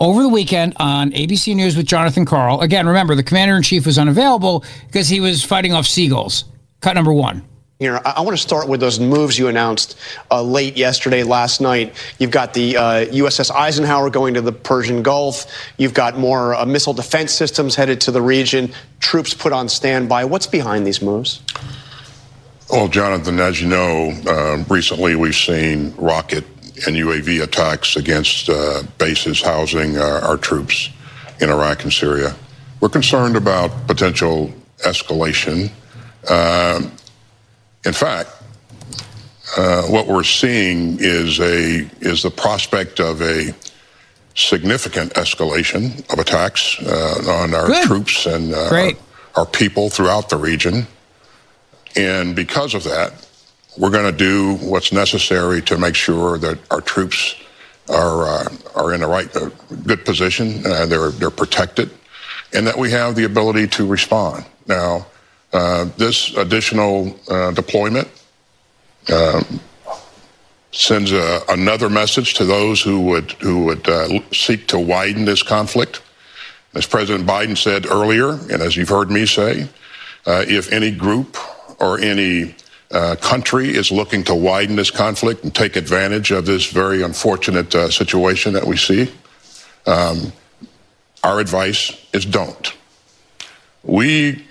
[0.00, 2.60] over the weekend on ABC News with Jonathan Karl.
[2.60, 6.44] Again, remember, the commander in chief was unavailable because he was fighting off seagulls.
[6.80, 7.46] Cut number one.
[7.78, 9.98] Here, I want to start with those moves you announced
[10.30, 11.94] uh, late yesterday, last night.
[12.18, 15.44] You've got the uh, USS Eisenhower going to the Persian Gulf.
[15.76, 18.72] You've got more uh, missile defense systems headed to the region.
[19.00, 20.24] Troops put on standby.
[20.24, 21.42] What's behind these moves?
[22.70, 26.46] Well, Jonathan, as you know, uh, recently we've seen rocket
[26.86, 30.88] and UAV attacks against uh, bases housing uh, our troops
[31.42, 32.34] in Iraq and Syria.
[32.80, 35.70] We're concerned about potential escalation.
[36.30, 36.95] Um,
[37.86, 38.30] in fact,
[39.56, 43.54] uh, what we're seeing is a is the prospect of a
[44.34, 47.84] significant escalation of attacks uh, on our Good.
[47.84, 48.92] troops and uh, our,
[49.36, 50.86] our people throughout the region.
[51.96, 53.26] And because of that,
[53.78, 57.34] we're going to do what's necessary to make sure that our troops
[57.88, 59.48] are uh, are in the right uh,
[59.86, 61.90] good position, uh, they're they're protected,
[62.52, 64.44] and that we have the ability to respond.
[64.66, 65.06] Now,
[65.96, 68.08] this additional uh, deployment
[69.12, 69.60] um,
[70.72, 75.42] sends a, another message to those who would who would uh, seek to widen this
[75.42, 76.02] conflict.
[76.74, 79.68] As President Biden said earlier, and as you've heard me say,
[80.26, 81.38] uh, if any group
[81.80, 82.54] or any
[82.90, 87.74] uh, country is looking to widen this conflict and take advantage of this very unfortunate
[87.74, 89.10] uh, situation that we see,
[89.86, 90.32] um,
[91.24, 92.74] our advice is don't.
[93.82, 94.45] We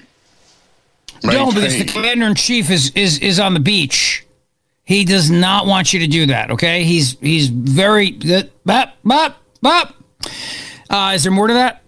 [1.34, 4.26] No, because the commander in chief is, is is on the beach.
[4.84, 6.52] He does not want you to do that.
[6.52, 9.96] Okay, he's he's very that bop bop bop.
[10.90, 11.82] Uh, is there more to that?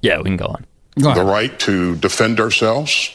[0.00, 0.66] Yeah, we can go on.
[0.96, 3.14] the right to defend ourselves,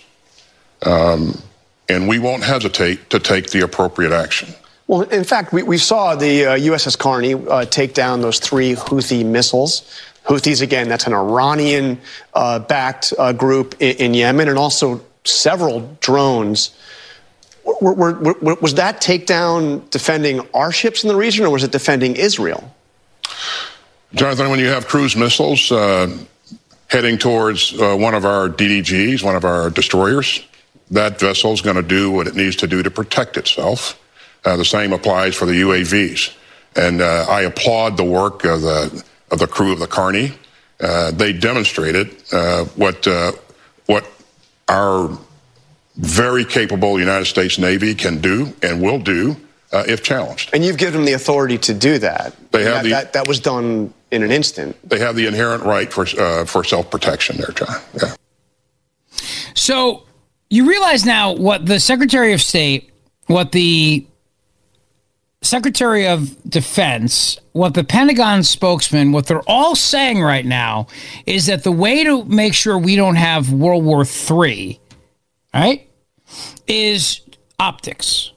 [0.83, 1.41] um,
[1.89, 4.53] and we won't hesitate to take the appropriate action.
[4.87, 8.73] Well, in fact, we, we saw the uh, USS Carney uh, take down those three
[8.73, 10.01] Houthi missiles.
[10.25, 11.99] Houthis, again, that's an Iranian
[12.33, 16.75] uh, backed uh, group in, in Yemen, and also several drones.
[17.63, 21.71] Were, were, were, was that takedown defending our ships in the region, or was it
[21.71, 22.73] defending Israel?
[24.13, 26.15] Jonathan, when you have cruise missiles uh,
[26.87, 30.45] heading towards uh, one of our DDGs, one of our destroyers,
[30.91, 33.99] that vessel is going to do what it needs to do to protect itself.
[34.45, 36.33] Uh, the same applies for the UAVs.
[36.77, 40.31] And uh, I applaud the work of the, of the crew of the Carney.
[40.79, 43.05] Uh, they demonstrated uh, what,
[43.87, 44.05] what
[44.67, 45.17] our
[45.95, 49.35] very capable United States Navy can do and will do
[49.71, 50.49] uh, if challenged.
[50.53, 52.35] And you've given them the authority to do that.
[52.51, 54.77] They have that, the, that, that was done in an instant.
[54.87, 57.81] They have the inherent right for uh, for self protection there, John.
[58.01, 58.15] Yeah.
[59.55, 60.03] So
[60.49, 62.91] you realize now what the Secretary of State,
[63.25, 64.05] what the
[65.41, 70.87] Secretary of Defense, what the Pentagon spokesman, what they're all saying right now
[71.25, 74.79] is that the way to make sure we don't have World War III,
[75.53, 75.87] right,
[76.67, 77.21] is
[77.59, 78.31] optics.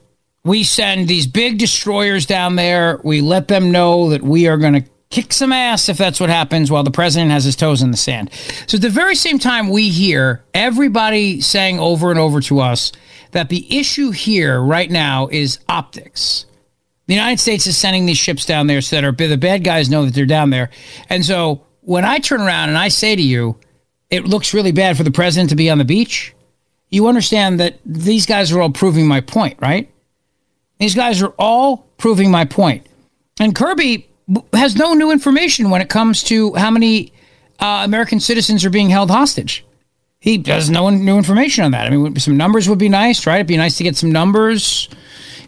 [0.44, 3.00] We send these big destroyers down there.
[3.02, 6.30] We let them know that we are going to kick some ass if that's what
[6.30, 8.30] happens while the president has his toes in the sand.
[8.66, 12.92] So at the very same time, we hear everybody saying over and over to us
[13.32, 16.46] that the issue here right now is optics.
[17.10, 19.90] The United States is sending these ships down there so that our, the bad guys
[19.90, 20.70] know that they're down there.
[21.08, 23.58] And so when I turn around and I say to you,
[24.10, 26.32] it looks really bad for the president to be on the beach,
[26.88, 29.90] you understand that these guys are all proving my point, right?
[30.78, 32.86] These guys are all proving my point.
[33.40, 34.08] And Kirby
[34.52, 37.12] has no new information when it comes to how many
[37.58, 39.64] uh, American citizens are being held hostage.
[40.20, 41.88] He has no new information on that.
[41.88, 43.38] I mean, some numbers would be nice, right?
[43.38, 44.88] It'd be nice to get some numbers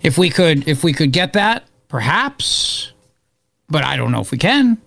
[0.02, 2.92] if we could if we could get that, perhaps.
[3.68, 4.78] But I don't know if we can.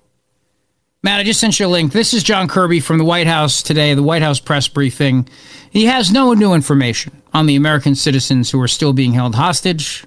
[1.01, 1.91] Matt, I just sent you a link.
[1.91, 5.30] This is John Kirby from the White House today, the White House press briefing.
[5.69, 10.04] He has no new information on the American citizens who are still being held hostage.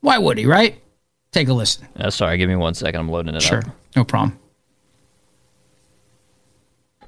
[0.00, 0.80] Why would he, right?
[1.32, 1.86] Take a listen.
[1.96, 3.00] Uh, sorry, give me one second.
[3.00, 3.58] I'm loading it sure.
[3.58, 3.64] up.
[3.64, 4.38] Sure, no problem.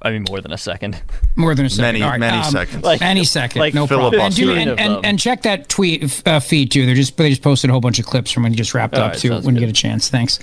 [0.03, 1.01] I mean, more than a second.
[1.37, 1.83] More than a second.
[1.83, 2.19] Many, right.
[2.19, 2.83] many um, seconds.
[2.83, 3.59] Like, any second.
[3.59, 4.19] Like no problem.
[4.19, 6.85] And, do, and, and, and, check that tweet uh, feed too.
[6.85, 8.95] They just they just posted a whole bunch of clips from when you just wrapped
[8.95, 9.31] All up right, too.
[9.31, 9.53] When good.
[9.53, 10.09] you get a chance.
[10.09, 10.39] Thanks.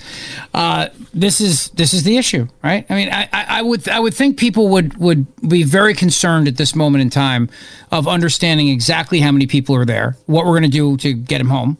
[0.53, 2.85] Uh, this is this is the issue, right?
[2.89, 6.47] I mean, I, I, I would I would think people would would be very concerned
[6.47, 7.47] at this moment in time
[7.91, 11.37] of understanding exactly how many people are there, what we're going to do to get
[11.37, 11.77] them home.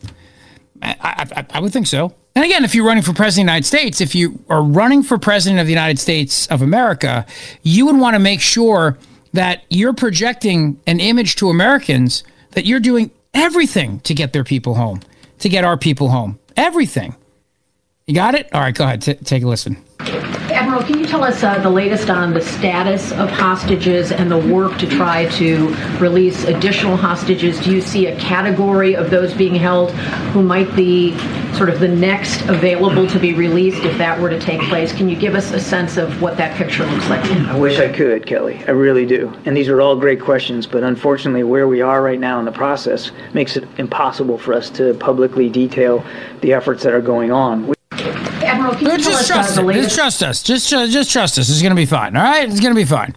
[0.83, 2.13] I, I, I would think so.
[2.35, 5.03] And again, if you're running for president of the United States, if you are running
[5.03, 7.25] for president of the United States of America,
[7.61, 8.97] you would want to make sure
[9.33, 14.75] that you're projecting an image to Americans that you're doing everything to get their people
[14.75, 15.01] home,
[15.39, 16.39] to get our people home.
[16.55, 17.15] Everything.
[18.07, 18.49] You got it?
[18.53, 19.01] All right, go ahead.
[19.01, 19.77] T- take a listen.
[20.71, 24.37] Admiral, can you tell us uh, the latest on the status of hostages and the
[24.37, 25.67] work to try to
[25.99, 27.59] release additional hostages?
[27.59, 29.91] Do you see a category of those being held
[30.31, 31.17] who might be
[31.57, 34.93] sort of the next available to be released if that were to take place?
[34.93, 37.19] Can you give us a sense of what that picture looks like?
[37.25, 38.63] I wish I could, Kelly.
[38.65, 39.37] I really do.
[39.43, 42.51] And these are all great questions, but unfortunately, where we are right now in the
[42.53, 46.01] process makes it impossible for us to publicly detail
[46.39, 47.67] the efforts that are going on.
[47.67, 47.75] We-
[48.77, 49.73] Can you tell just us trust us.
[49.73, 50.43] Just trust us.
[50.43, 51.49] Just, just trust us.
[51.49, 52.15] It's going to be fine.
[52.15, 52.49] All right?
[52.49, 53.13] It's going to be fine.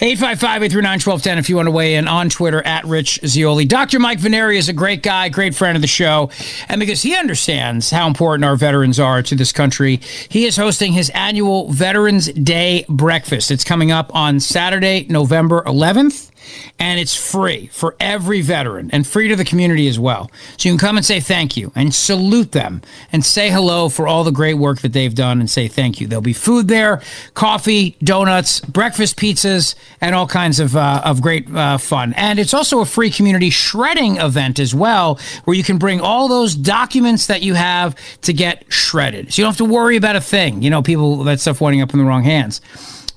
[0.00, 3.64] 855-839-1210 if you want to weigh in on Twitter at Rich Zeoli.
[3.64, 3.98] Dr.
[3.98, 6.30] Mike Veneri is a great guy, great friend of the show.
[6.68, 10.92] And because he understands how important our veterans are to this country, he is hosting
[10.92, 13.50] his annual Veterans Day breakfast.
[13.50, 16.30] It's coming up on Saturday, November 11th
[16.78, 20.30] and it's free for every veteran and free to the community as well.
[20.56, 22.82] So you can come and say thank you and salute them
[23.12, 26.06] and say hello for all the great work that they've done and say thank you.
[26.06, 27.02] There'll be food there,
[27.34, 32.12] coffee, donuts, breakfast pizzas, and all kinds of, uh, of great uh, fun.
[32.14, 36.28] And it's also a free community shredding event as well, where you can bring all
[36.28, 39.32] those documents that you have to get shredded.
[39.32, 40.62] So you don't have to worry about a thing.
[40.62, 42.60] You know, people, that stuff winding up in the wrong hands.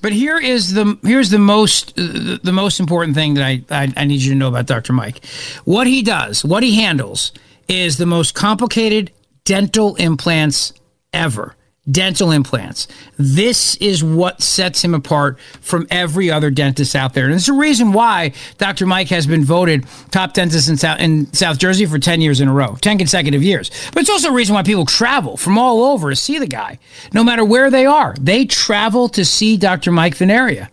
[0.02, 3.92] But here is the here's the most the, the most important thing that I, I
[3.96, 4.92] I need you to know about Dr.
[4.92, 5.24] Mike.
[5.64, 7.32] What he does, what he handles,
[7.68, 9.12] is the most complicated
[9.44, 10.72] dental implants
[11.12, 11.56] ever.
[11.90, 12.88] Dental implants.
[13.16, 17.24] This is what sets him apart from every other dentist out there.
[17.24, 18.86] And it's the reason why Dr.
[18.86, 22.48] Mike has been voted top dentist in South, in South Jersey for 10 years in
[22.48, 23.70] a row, 10 consecutive years.
[23.94, 26.78] But it's also a reason why people travel from all over to see the guy,
[27.14, 28.14] no matter where they are.
[28.20, 29.90] They travel to see Dr.
[29.90, 30.68] Mike Vanaria.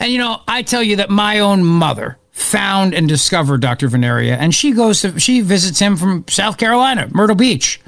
[0.00, 3.88] And, you know, I tell you that my own mother found and discovered Dr.
[3.88, 7.80] Vanaria, and she goes to, she visits him from South Carolina, Myrtle Beach.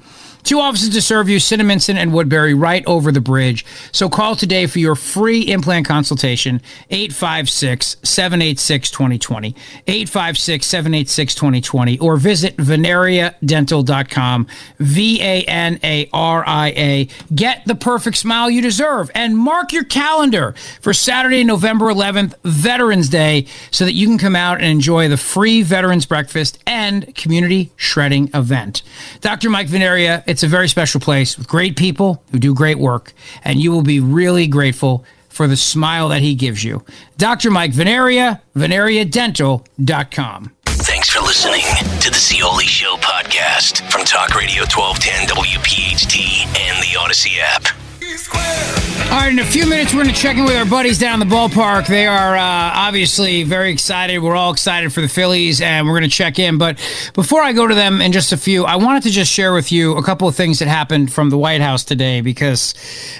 [0.44, 3.64] Two offices to serve you, Cinnaminson and Woodbury, right over the bridge.
[3.92, 12.16] So call today for your free implant consultation, 856 786 2020, 856 786 2020, or
[12.16, 14.46] visit vanariadental.com,
[14.78, 17.08] V A N A R I A.
[17.34, 23.08] Get the perfect smile you deserve and mark your calendar for Saturday, November 11th, Veterans
[23.08, 27.70] Day, so that you can come out and enjoy the free Veterans Breakfast and community
[27.76, 28.82] shredding event.
[29.20, 29.50] Dr.
[29.50, 33.60] Mike Vanaria, it's a very special place with great people who do great work, and
[33.60, 36.84] you will be really grateful for the smile that he gives you.
[37.16, 37.50] Dr.
[37.50, 40.52] Mike Vanaria, vanariadental.com.
[40.66, 41.64] Thanks for listening
[42.00, 47.83] to the Zeoli Show podcast from Talk Radio 1210 WPHT and the Audacy app.
[48.14, 51.20] All right, in a few minutes, we're going to check in with our buddies down
[51.20, 51.88] in the ballpark.
[51.88, 54.18] They are uh, obviously very excited.
[54.18, 56.56] We're all excited for the Phillies, and we're going to check in.
[56.56, 56.76] But
[57.14, 59.72] before I go to them in just a few, I wanted to just share with
[59.72, 62.74] you a couple of things that happened from the White House today because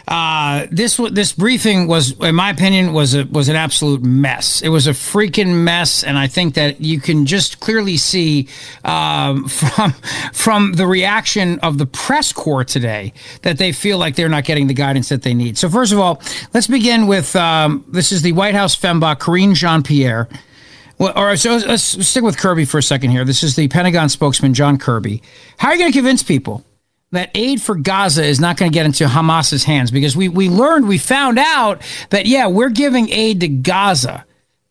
[0.07, 4.63] uh, this this briefing was, in my opinion, was a, was an absolute mess.
[4.63, 8.49] It was a freaking mess, and I think that you can just clearly see
[8.85, 9.93] um, from
[10.33, 14.67] from the reaction of the press corps today that they feel like they're not getting
[14.67, 15.57] the guidance that they need.
[15.57, 16.21] So first of all,
[16.53, 20.29] let's begin with um, this is the White House Fembot, Karine Jean Pierre.
[20.99, 23.25] Well, all right, so let's stick with Kirby for a second here.
[23.25, 25.23] This is the Pentagon spokesman, John Kirby.
[25.57, 26.63] How are you going to convince people
[27.13, 29.91] that aid for Gaza is not going to get into Hamas's hands?
[29.91, 34.27] Because we, we learned, we found out that, yeah, we're giving aid to Gaza.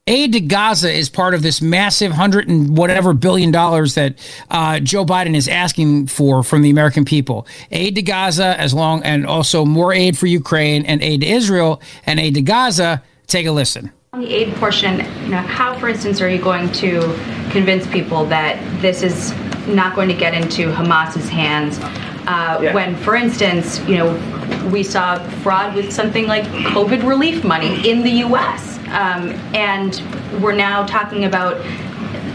[0.06, 4.16] Aid to Gaza is part of this massive hundred and whatever billion dollars that
[4.52, 7.48] uh, Joe Biden is asking for from the American people.
[7.72, 11.82] Aid to Gaza, as long and also more aid for Ukraine and aid to Israel
[12.06, 13.02] and aid to Gaza.
[13.28, 13.94] Take a listen.
[14.12, 17.00] On the aid portion, you know, how, for instance, are you going to
[17.52, 19.32] convince people that this is
[19.68, 21.80] not going to get into Hamas's hands?
[22.28, 22.74] Uh, Yeah.
[22.74, 28.02] When, for instance, you know, we saw fraud with something like COVID relief money in
[28.02, 28.78] the U.S.
[28.88, 30.02] Um, and
[30.42, 31.58] we're now talking about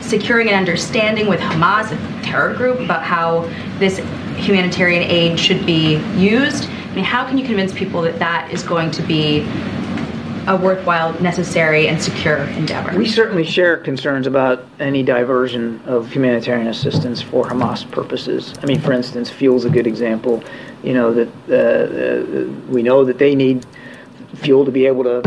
[0.03, 3.43] securing an understanding with Hamas, a terror group, about how
[3.79, 3.99] this
[4.37, 6.69] humanitarian aid should be used.
[6.69, 9.41] I mean, how can you convince people that that is going to be
[10.49, 12.97] a worthwhile, necessary, and secure endeavor?
[12.97, 18.55] We certainly share concerns about any diversion of humanitarian assistance for Hamas purposes.
[18.63, 20.43] I mean, for instance, fuel's a good example.
[20.83, 23.67] You know that uh, uh, we know that they need
[24.37, 25.19] fuel to be able to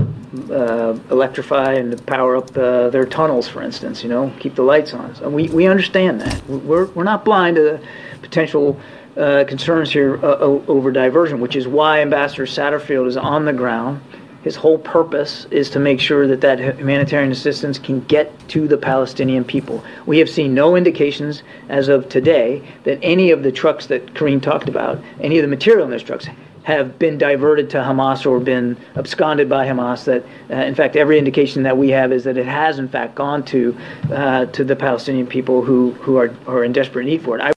[0.52, 4.02] uh, electrify and to power up uh, their tunnels, for instance.
[4.02, 5.14] You know, keep the lights on.
[5.16, 6.48] So we we understand that.
[6.48, 7.82] We're we're not blind to the
[8.22, 8.80] potential.
[9.12, 14.02] Uh, concerns here uh, over diversion, which is why Ambassador Satterfield is on the ground
[14.44, 18.78] his whole purpose is to make sure that that humanitarian assistance can get to the
[18.78, 19.84] Palestinian people.
[20.06, 24.42] We have seen no indications as of today that any of the trucks that Kareem
[24.42, 26.28] talked about, any of the material in those trucks,
[26.64, 30.06] have been diverted to Hamas or been absconded by Hamas.
[30.06, 33.16] That, uh, in fact, every indication that we have is that it has, in fact,
[33.16, 33.76] gone to
[34.12, 37.42] uh, to the Palestinian people who who are, are in desperate need for it.
[37.42, 37.52] I,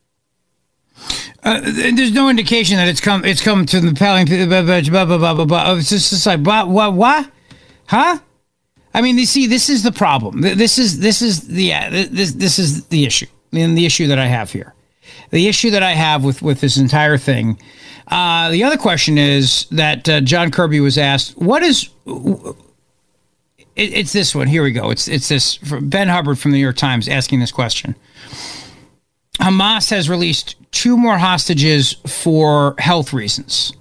[1.44, 3.22] Uh, there's no indication that it's come.
[3.24, 4.26] It's come to the Palin.
[4.26, 5.74] Blah, blah, blah, blah, blah.
[5.76, 7.30] It's just, like what, what, what,
[7.86, 8.18] huh?
[8.94, 10.40] I mean, you see, this is the problem.
[10.40, 14.18] This is this is the yeah, this this is the issue, and the issue that
[14.18, 14.72] I have here,
[15.30, 17.58] the issue that I have with with this entire thing.
[18.08, 21.90] Uh, the other question is that uh, John Kirby was asked, "What is?"
[23.76, 24.46] It, it's this one.
[24.46, 24.90] Here we go.
[24.90, 27.96] It's it's this Ben Hubbard from the New York Times asking this question.
[29.34, 33.72] Hamas has released two more hostages for health reasons.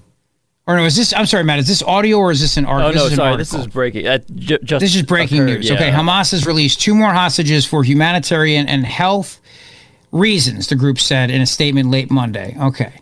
[0.65, 1.13] Or no, is this?
[1.13, 1.59] I'm sorry, Matt.
[1.59, 2.91] Is this audio or is this an article?
[2.91, 3.37] Oh no, this is sorry.
[3.37, 4.07] This is breaking.
[4.07, 5.69] Uh, just This is breaking occurred, news.
[5.69, 5.75] yeah.
[5.75, 9.41] Okay, Hamas has released two more hostages for humanitarian and health
[10.13, 10.67] reasons.
[10.67, 12.55] The group said in a statement late Monday.
[12.59, 12.93] Okay.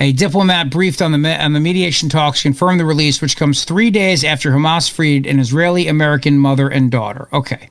[0.00, 3.64] A diplomat briefed on the me- on the mediation talks confirmed the release, which comes
[3.64, 7.28] three days after Hamas freed an Israeli American mother and daughter.
[7.32, 7.70] Okay.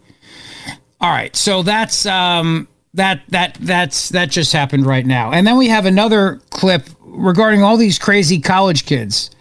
[0.99, 1.35] All right.
[1.35, 5.85] So that's um, that that that's that just happened right now, and then we have
[5.85, 9.31] another clip regarding all these crazy college kids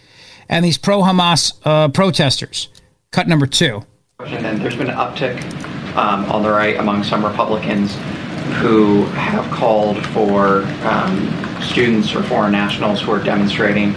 [0.49, 2.69] and these pro Hamas uh, protesters.
[3.13, 3.85] Cut number two.
[4.21, 5.41] And then there's been an uptick
[5.97, 7.95] um, on the right among some Republicans
[8.61, 13.95] who have called for um, students or foreign nationals who are demonstrating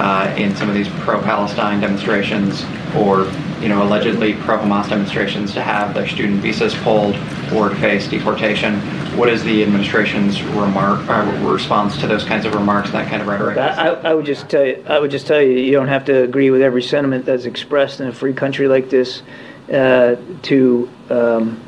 [0.00, 2.64] uh, in some of these pro-Palestine demonstrations
[2.96, 7.14] or, you know, allegedly pro-Hamas demonstrations to have their student visas pulled
[7.52, 8.80] or to face deportation.
[9.16, 13.28] What is the administration's remark uh, response to those kinds of remarks, that kind of
[13.28, 13.58] rhetoric?
[13.58, 16.22] I, I would just tell you, I would just tell you, you don't have to
[16.22, 19.22] agree with every sentiment that's expressed in a free country like this
[19.70, 21.60] uh, to um,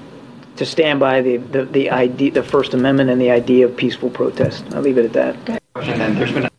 [0.56, 4.10] to stand by the the, the idea, the First Amendment, and the idea of peaceful
[4.10, 4.64] protest.
[4.72, 5.12] I'll leave it at
[5.46, 5.61] that.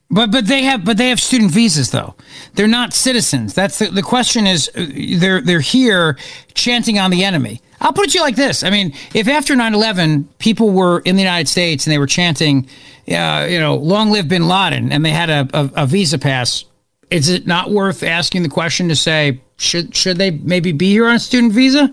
[0.10, 2.16] But but they have but they have student visas though.
[2.54, 3.54] They're not citizens.
[3.54, 4.86] That's the, the question is uh,
[5.18, 6.18] they're they're here
[6.54, 7.62] chanting on the enemy.
[7.82, 8.64] I'll put it to you like this.
[8.64, 12.68] I mean, if after 9/11 people were in the United States and they were chanting
[13.08, 16.66] uh, you know, long live bin Laden and they had a, a, a visa pass,
[17.10, 21.08] is it not worth asking the question to say should should they maybe be here
[21.08, 21.90] on a student visa?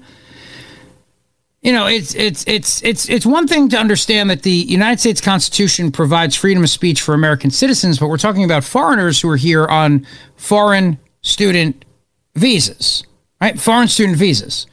[1.62, 5.20] You know, it's it's it's it's it's one thing to understand that the United States
[5.20, 9.36] Constitution provides freedom of speech for American citizens, but we're talking about foreigners who are
[9.36, 10.06] here on
[10.36, 11.84] foreign student
[12.34, 13.04] visas,
[13.42, 13.60] right?
[13.60, 14.66] Foreign student visas.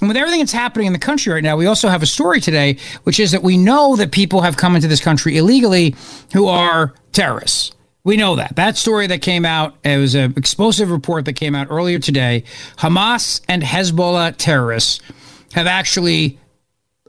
[0.00, 2.40] And with everything that's happening in the country right now, we also have a story
[2.40, 5.94] today, which is that we know that people have come into this country illegally
[6.32, 7.72] who are terrorists.
[8.02, 8.56] We know that.
[8.56, 12.44] That story that came out, it was an explosive report that came out earlier today.
[12.78, 15.00] Hamas and Hezbollah terrorists
[15.52, 16.38] have actually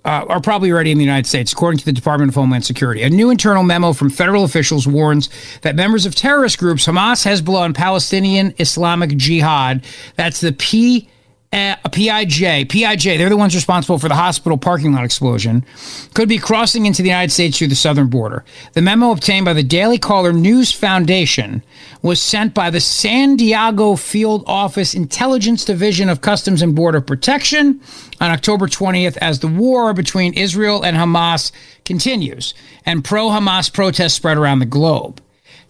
[0.04, 3.04] uh, are probably already in the United States, according to the Department of Homeland Security.
[3.04, 5.30] A new internal memo from federal officials warns
[5.62, 9.86] that members of terrorist groups Hamas, Hezbollah, and Palestinian Islamic Jihad,
[10.16, 11.08] that's the P.
[11.54, 15.66] Uh, PIJ, PIJ, they're the ones responsible for the hospital parking lot explosion,
[16.14, 18.46] could be crossing into the United States through the southern border.
[18.72, 21.62] The memo obtained by the Daily Caller News Foundation
[22.02, 27.82] was sent by the San Diego Field Office Intelligence Division of Customs and Border Protection
[28.22, 31.52] on October 20th as the war between Israel and Hamas
[31.84, 32.54] continues
[32.86, 35.22] and pro Hamas protests spread around the globe.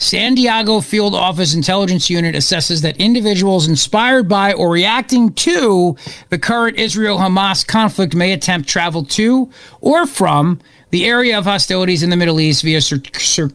[0.02, 5.95] San Diego Field Office Intelligence Unit assesses that individuals inspired by or reacting to
[6.30, 12.02] the current Israel Hamas conflict may attempt travel to or from the area of hostilities
[12.02, 13.52] in the Middle East via cir- cir-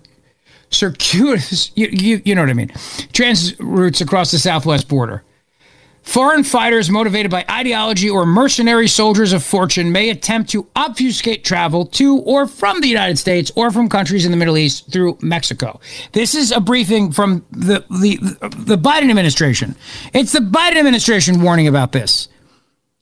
[0.70, 2.70] circuitous, you, you, you know what I mean,
[3.12, 5.24] trans routes across the southwest border.
[6.06, 11.84] Foreign fighters motivated by ideology or mercenary soldiers of fortune may attempt to obfuscate travel
[11.84, 15.80] to or from the United States or from countries in the Middle East through Mexico.
[16.12, 18.16] This is a briefing from the the,
[18.56, 19.74] the Biden administration.
[20.14, 22.28] It's the Biden administration warning about this.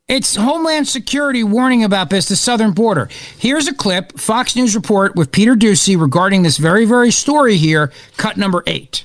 [0.09, 3.11] It's Homeland Security warning about this, the southern border.
[3.38, 7.92] Here's a clip, Fox News report with Peter Doocy regarding this very, very story here,
[8.16, 9.05] cut number eight.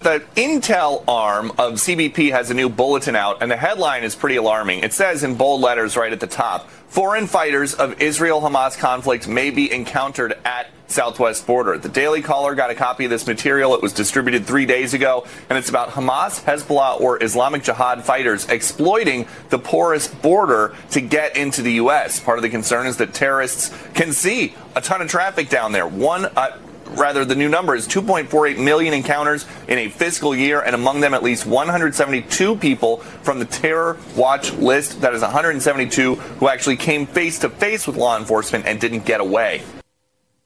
[0.00, 4.36] The Intel arm of CBP has a new bulletin out, and the headline is pretty
[4.36, 4.78] alarming.
[4.78, 9.28] It says in bold letters right at the top Foreign fighters of Israel Hamas conflict
[9.28, 11.78] may be encountered at southwest border.
[11.78, 13.76] The Daily Caller got a copy of this material.
[13.76, 18.48] It was distributed three days ago, and it's about Hamas, Hezbollah, or Islamic Jihad fighters
[18.48, 22.18] exploiting the porous border to get into the U.S.
[22.18, 25.86] Part of the concern is that terrorists can see a ton of traffic down there.
[25.86, 26.58] One, uh,
[26.90, 31.14] rather the new number is 2.48 million encounters in a fiscal year and among them
[31.14, 37.06] at least 172 people from the terror watch list that is 172 who actually came
[37.06, 39.62] face to face with law enforcement and didn't get away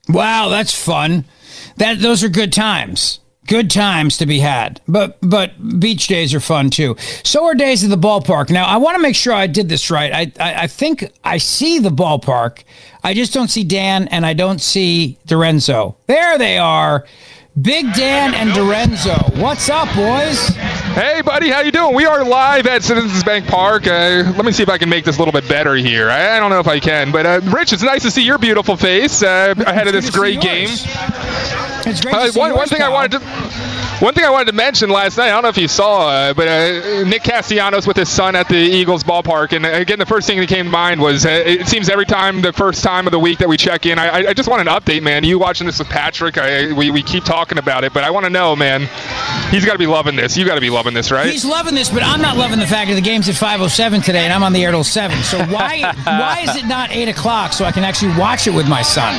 [0.08, 1.24] Wow, that's fun.
[1.76, 3.20] That those are good times.
[3.46, 4.80] Good times to be had.
[4.88, 6.96] But but beach days are fun too.
[7.24, 8.50] So are days at the ballpark.
[8.50, 10.12] Now I want to make sure I did this right.
[10.12, 12.64] I, I I think I see the ballpark.
[13.02, 15.96] I just don't see Dan and I don't see Dorenzo.
[16.06, 17.04] There they are.
[17.60, 19.40] Big Dan and Dorenzo.
[19.40, 20.48] What's up, boys?
[20.96, 21.94] Hey, buddy, how you doing?
[21.94, 23.86] We are live at Citizens Bank Park.
[23.86, 26.10] Uh, let me see if I can make this a little bit better here.
[26.10, 28.38] I, I don't know if I can, but uh, Rich, it's nice to see your
[28.38, 30.68] beautiful face uh, ahead of this great game.
[31.86, 33.24] It's great Uh, to see one, one thing I wanted to.
[34.00, 36.34] One thing I wanted to mention last night, I don't know if you saw, uh,
[36.34, 40.04] but uh, Nick Castellanos with his son at the Eagles ballpark, and uh, again, the
[40.06, 43.06] first thing that came to mind was uh, it seems every time the first time
[43.06, 45.22] of the week that we check in, I, I- I just want an update, man.
[45.22, 46.38] You watching this with Patrick?
[46.38, 48.88] I, we, we keep talking about it, but I want to know, man.
[49.50, 50.36] He's got to be loving this.
[50.36, 51.30] You got to be loving this, right?
[51.30, 54.24] He's loving this, but I'm not loving the fact that the game's at 5:07 today,
[54.24, 55.22] and I'm on the air till seven.
[55.22, 58.68] So why why is it not eight o'clock so I can actually watch it with
[58.68, 59.14] my son?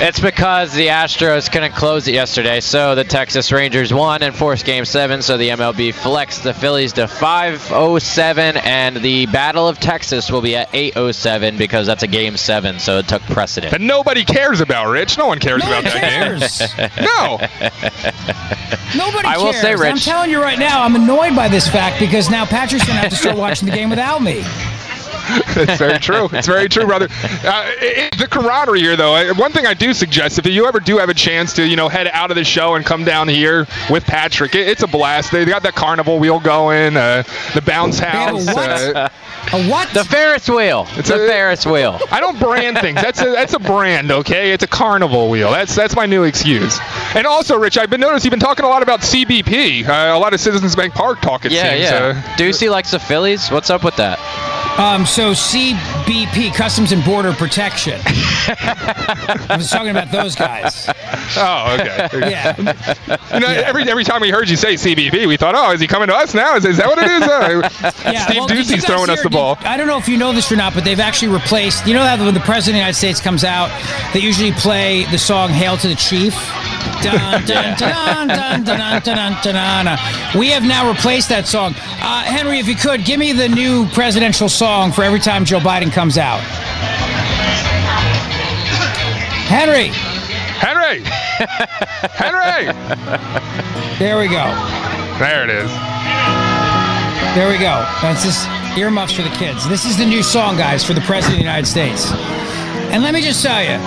[0.00, 4.64] It's because the Astros couldn't close it yesterday, so the Texas Rangers won and forced
[4.64, 10.30] Game 7, so the MLB flexed the Phillies to 5.07, and the Battle of Texas
[10.30, 13.70] will be at 8.07 because that's a Game 7, so it took precedent.
[13.70, 15.18] That nobody cares about, Rich.
[15.18, 16.40] No one cares about that game.
[17.04, 17.38] no.
[18.96, 19.92] Nobody I will say, Rich.
[19.92, 23.10] I'm telling you right now, I'm annoyed by this fact because now Patrick's gonna have
[23.10, 24.42] to start watching the game without me.
[25.56, 26.28] it's very true.
[26.32, 27.08] It's very true, brother.
[27.10, 29.14] Uh, it, the camaraderie here, though.
[29.14, 31.76] uh, One thing I do suggest, if you ever do have a chance to, you
[31.76, 34.86] know, head out of the show and come down here with Patrick, it, it's a
[34.86, 35.30] blast.
[35.32, 37.22] They got that carnival wheel going, uh,
[37.54, 38.46] the bounce house.
[38.48, 39.08] Uh,
[39.52, 39.88] a what?
[39.92, 40.86] The Ferris wheel.
[40.92, 41.98] It's the a- Ferris wheel.
[42.10, 43.00] I don't brand things.
[43.00, 44.52] That's a that's a brand, okay?
[44.52, 45.50] It's a carnival wheel.
[45.50, 46.78] That's that's my new excuse.
[47.14, 49.86] And also, Rich, I've been noticing you've been talking a lot about CBP.
[49.88, 51.44] Uh, a lot of Citizens Bank Park talk.
[51.44, 51.82] It Yeah, seems.
[51.82, 51.96] yeah.
[51.96, 53.50] Uh, Doocy likes the Phillies.
[53.50, 54.18] What's up with that?
[54.78, 58.00] Um, so CBP, Customs and Border Protection.
[58.06, 60.88] I was talking about those guys.
[61.36, 62.30] Oh, okay.
[62.30, 62.56] yeah.
[62.58, 63.62] You know, yeah.
[63.66, 66.14] every every time we heard you say CBP, we thought, oh, is he coming to
[66.14, 66.56] us now?
[66.56, 67.22] Is, is that what it is?
[67.22, 67.70] Uh,
[68.10, 69.58] yeah, Steve well, Doocy's throwing us the ball.
[69.60, 71.86] I don't know if you know this or not, but they've actually replaced.
[71.86, 73.70] You know how when the president of the United States comes out,
[74.14, 76.34] they usually play the song "Hail to the Chief."
[80.38, 81.74] We have now replaced that song.
[81.76, 85.58] Uh, Henry, if you could, give me the new presidential song for every time Joe
[85.58, 86.38] Biden comes out.
[89.50, 89.88] Henry.
[90.62, 91.02] Henry.
[92.14, 92.72] Henry.
[93.98, 94.44] There we go.
[95.18, 95.68] There it is.
[97.34, 97.84] There we go.
[98.02, 98.48] That's just
[98.78, 99.68] earmuffs for the kids.
[99.68, 102.12] This is the new song, guys, for the President of the United States.
[102.92, 103.78] And let me just tell you,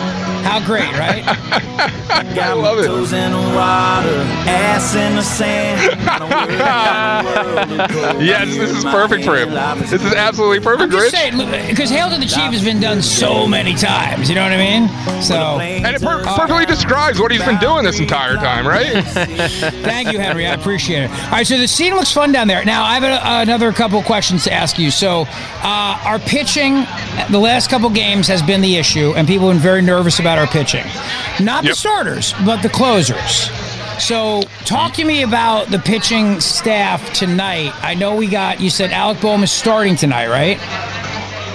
[0.46, 1.24] how great, right?
[2.38, 2.86] I love it.
[2.86, 6.00] Toes in the water, ass in the sand.
[8.22, 9.50] yes, this is perfect for him.
[9.80, 11.36] This is absolutely perfect, I'm just Rich.
[11.36, 14.30] saying, because Hail to the Chief has been done so many times.
[14.30, 15.22] You know what I mean?
[15.22, 19.04] So, and it per- perfectly describes what he's been doing this entire time, right?
[19.04, 20.46] Thank you, Henry.
[20.46, 21.10] I appreciate it.
[21.10, 22.64] All right, so the scene looks fun down there.
[22.66, 24.92] Now, I have a, another couple questions to ask you.
[24.92, 26.86] So, uh, our pitching,
[27.32, 30.35] the last couple games has been the issue, and people have been very nervous about
[30.38, 30.86] our pitching.
[31.40, 33.50] Not the starters, but the closers.
[34.04, 37.72] So, talk to me about the pitching staff tonight.
[37.82, 40.60] I know we got, you said Alec Boehm is starting tonight, right?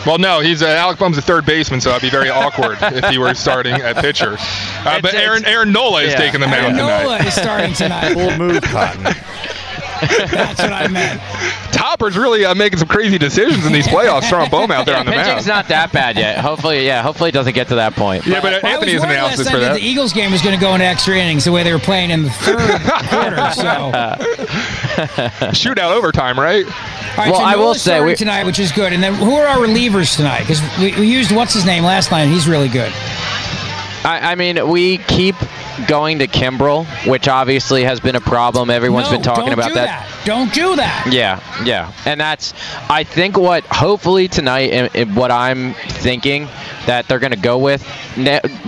[0.06, 3.04] Well, no, he's uh, Alec Bohm's a third baseman, so I'd be very awkward if
[3.10, 4.36] he were starting at pitcher.
[4.38, 6.18] Uh, but Aaron Aaron Nola is Yeah.
[6.18, 7.02] taking the Aaron mound tonight.
[7.02, 8.14] Nola is starting tonight.
[8.14, 9.14] Full move, Cotton.
[10.00, 11.20] That's what I meant.
[11.72, 15.06] Topper's really uh, making some crazy decisions in these playoffs, throwing Bohm out there on
[15.06, 15.46] the Pitching's mound.
[15.46, 16.38] not that bad yet.
[16.38, 17.02] Hopefully, yeah.
[17.02, 18.26] Hopefully, it doesn't get to that point.
[18.26, 19.74] Yeah, but Well, Anthony was has an worried analysis last for that.
[19.74, 22.10] The Eagles game was going to go into extra innings the way they were playing
[22.10, 22.58] in the third
[23.08, 23.36] quarter.
[23.54, 23.92] So,
[25.52, 26.64] Shootout overtime, right?
[26.66, 26.70] all
[27.16, 28.92] right, Well, so I will say we- tonight, which is good.
[28.92, 30.40] And then who are our relievers tonight?
[30.40, 32.22] Because we, we used what's his name last night.
[32.22, 32.92] and He's really good.
[34.02, 35.36] I, I mean, we keep
[35.86, 38.70] going to Kimbrel, which obviously has been a problem.
[38.70, 40.22] Everyone's no, been talking about do that.
[40.24, 41.08] Don't do that.
[41.12, 42.54] Yeah, yeah, and that's
[42.88, 46.48] I think what hopefully tonight, and, and what I'm thinking
[46.86, 47.86] that they're going to go with.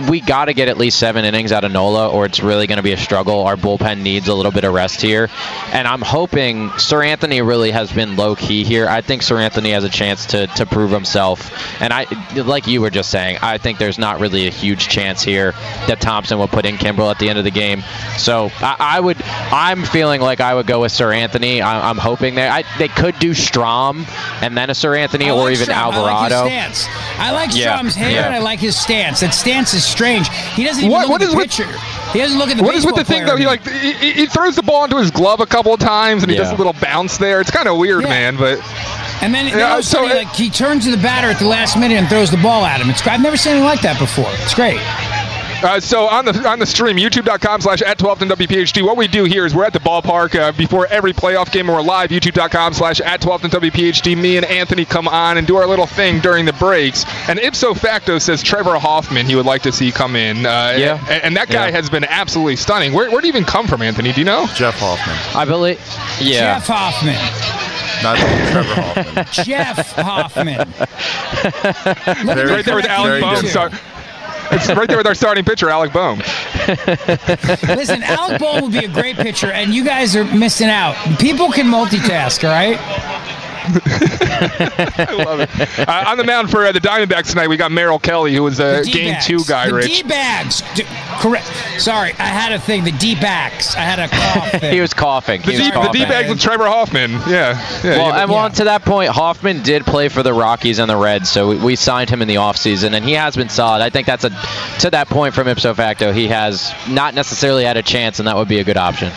[0.09, 2.77] We got to get at least seven innings out of Nola, or it's really going
[2.77, 3.41] to be a struggle.
[3.41, 5.29] Our bullpen needs a little bit of rest here,
[5.71, 8.87] and I'm hoping Seranthony really has been low key here.
[8.87, 11.51] I think Seranthony has a chance to to prove himself,
[11.81, 12.05] and I
[12.35, 15.51] like you were just saying, I think there's not really a huge chance here
[15.87, 17.83] that Thomson will put in Kimbrel at the end of the game.
[18.17, 21.61] So I, I would, I'm feeling like I would go with Seranthony.
[21.61, 24.05] I, I'm hoping that I, they could do Strahm
[24.41, 25.73] and then a Seranthony I or even Strahm.
[25.93, 26.35] Alvarado.
[26.35, 27.19] I like his stance.
[27.19, 28.25] I like Yeah, Strahm's hair yeah.
[28.25, 29.19] and I like his stance.
[29.21, 30.27] That stance is strange.
[30.55, 31.69] He doesn't even What- look what at is the with- pitcher.
[32.13, 33.37] He doesn't look at the What is with the thing though?
[33.37, 36.31] He like he, he throws the ball into his glove a couple of times and
[36.31, 37.41] he does a little bounce there.
[37.41, 38.09] It's kind of weird, Yeah.
[38.09, 38.37] man.
[38.37, 38.59] But
[39.23, 41.39] And then, then Yeah, all of so he, like he turns to the batter at
[41.39, 42.89] the last minute and throws the ball at him.
[42.91, 44.27] It's I've never seen anything like that before.
[44.43, 44.79] It's great.
[45.63, 49.23] Uh, so on the on the stream, youtube.com slash at 12 WPHT, what we do
[49.23, 52.73] here is we're at the ballpark uh, before every playoff game and we're live, youtube.com
[52.73, 54.17] slash at 12 WPHT.
[54.17, 57.05] Me and Anthony come on and do our little thing during the breaks.
[57.29, 60.45] And ipso facto says Trevor Hoffman he would like to see come in.
[60.45, 60.99] Uh, Yeah.
[61.09, 61.75] And, and that guy Yeah.
[61.75, 62.91] has been absolutely stunning.
[62.91, 64.11] Where, where do you even come from, Anthony?
[64.11, 64.47] Do you know?
[64.55, 65.15] Jeff Hoffman.
[65.39, 65.79] I believe.
[66.19, 66.59] Yeah.
[66.59, 67.15] Jeff Hoffman.
[68.03, 68.17] Not
[68.51, 69.25] Trevor Hoffman.
[69.45, 70.57] Jeff Hoffman.
[72.25, 73.41] Let me right there with correct Alec very you Bohm.
[73.41, 73.47] two.
[73.47, 73.73] Start,
[74.53, 76.19] it's right there with our starting pitcher, Alec Bohm.
[77.77, 80.95] Listen, Alec Bohm would be a great pitcher, and you guys are missing out.
[81.19, 82.79] People can multitask, all right?
[83.73, 85.49] I love it.
[85.87, 88.59] Uh, on the mound for uh, the Diamondbacks tonight, we got Merrill Kelly, who was
[88.59, 89.85] a The game two guy, the Rich.
[90.03, 90.61] D-bags.
[90.75, 90.83] D-
[91.19, 91.47] correct.
[91.79, 92.83] Sorry, I had a thing.
[92.83, 93.75] The D-backs.
[93.75, 94.61] I had a cough.
[94.73, 95.41] He was coughing.
[95.41, 95.89] The He was D, the.
[95.91, 97.11] D-bags with Trevor Hoffman.
[97.11, 97.27] Yeah.
[97.27, 100.89] yeah Well, you- and well, to that point, Hoffman did play for the Rockies and
[100.89, 103.81] the Reds, so we, we signed him in the offseason, and he has been solid.
[103.81, 104.29] I think that's a
[104.79, 108.35] to that point from ipso facto, he has not necessarily had a chance, and that
[108.35, 109.11] would be a good option.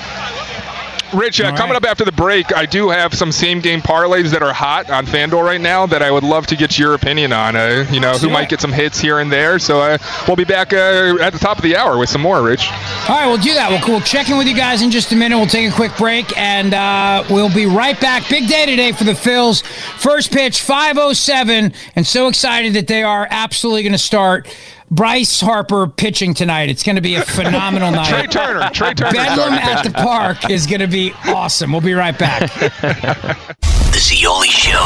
[1.15, 1.77] Rich, uh, coming right.
[1.77, 5.07] up after the break, I do have some same game parlays that are hot on
[5.07, 7.57] FanDuel right now that I would love to get your opinion on.
[7.57, 8.33] Uh, you know, who Yeah.
[8.33, 9.59] might get some hits here and there.
[9.59, 12.43] So uh, we'll be back uh, at the top of the hour with some more,
[12.43, 12.69] Rich.
[13.09, 13.71] All right, we'll do that.
[13.71, 15.37] We'll, we'll check in with you guys in just a minute.
[15.37, 18.29] We'll take a quick break, and uh, we'll be right back.
[18.29, 19.65] Big day today for the Phils.
[19.99, 24.49] First pitch, 5.07, and so excited that they are absolutely going to start.
[24.91, 26.69] Bryce Harper pitching tonight.
[26.71, 28.09] It's going to be a phenomenal night.
[28.09, 28.71] Trea Turner.
[28.71, 29.13] Trea Turner.
[29.13, 31.73] Bedlam at the park is going to be awesome.
[31.73, 32.51] We'll be right back.
[33.97, 34.79] The Zeoli Show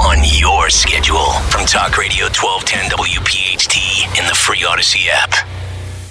[0.00, 5.46] on your schedule from Talk Radio 1210 WPHT in the free Audacy app.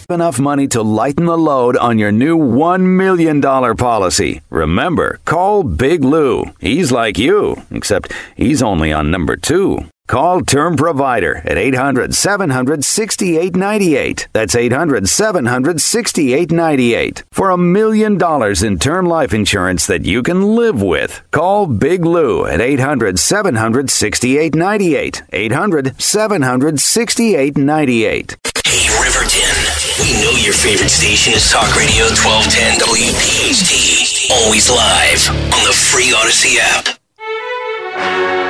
[0.07, 4.41] Enough money to lighten the load on your new $1 million policy.
[4.51, 6.45] Remember, call Big Lou.
[6.59, 9.79] He's like you, except he's only on number two.
[10.07, 14.27] Call Term Provider at 800 700 6898.
[14.33, 17.23] That's 800 700 6898.
[17.31, 21.21] For a million dollars in term life insurance that you can live with.
[21.31, 25.23] Call Big Lou at 800 700 6898.
[25.31, 28.35] 800 700 6898.
[28.65, 29.55] Hey, Riverton.
[30.01, 34.31] We know your favorite station is Talk Radio 1210 WPHT.
[34.31, 38.42] Always live on the free Audacy app.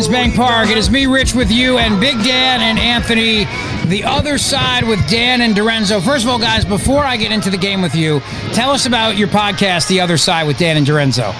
[0.00, 0.70] Citizens Bank Park.
[0.70, 3.44] It is me, Rich, with you, and Big Dan and Anthony.
[3.86, 6.02] The other side with Dan and Dorenzo.
[6.02, 8.20] First of all, guys, before I get into the game with you,
[8.54, 11.34] tell us about your podcast, The Other Side with Dan and Dorenzo.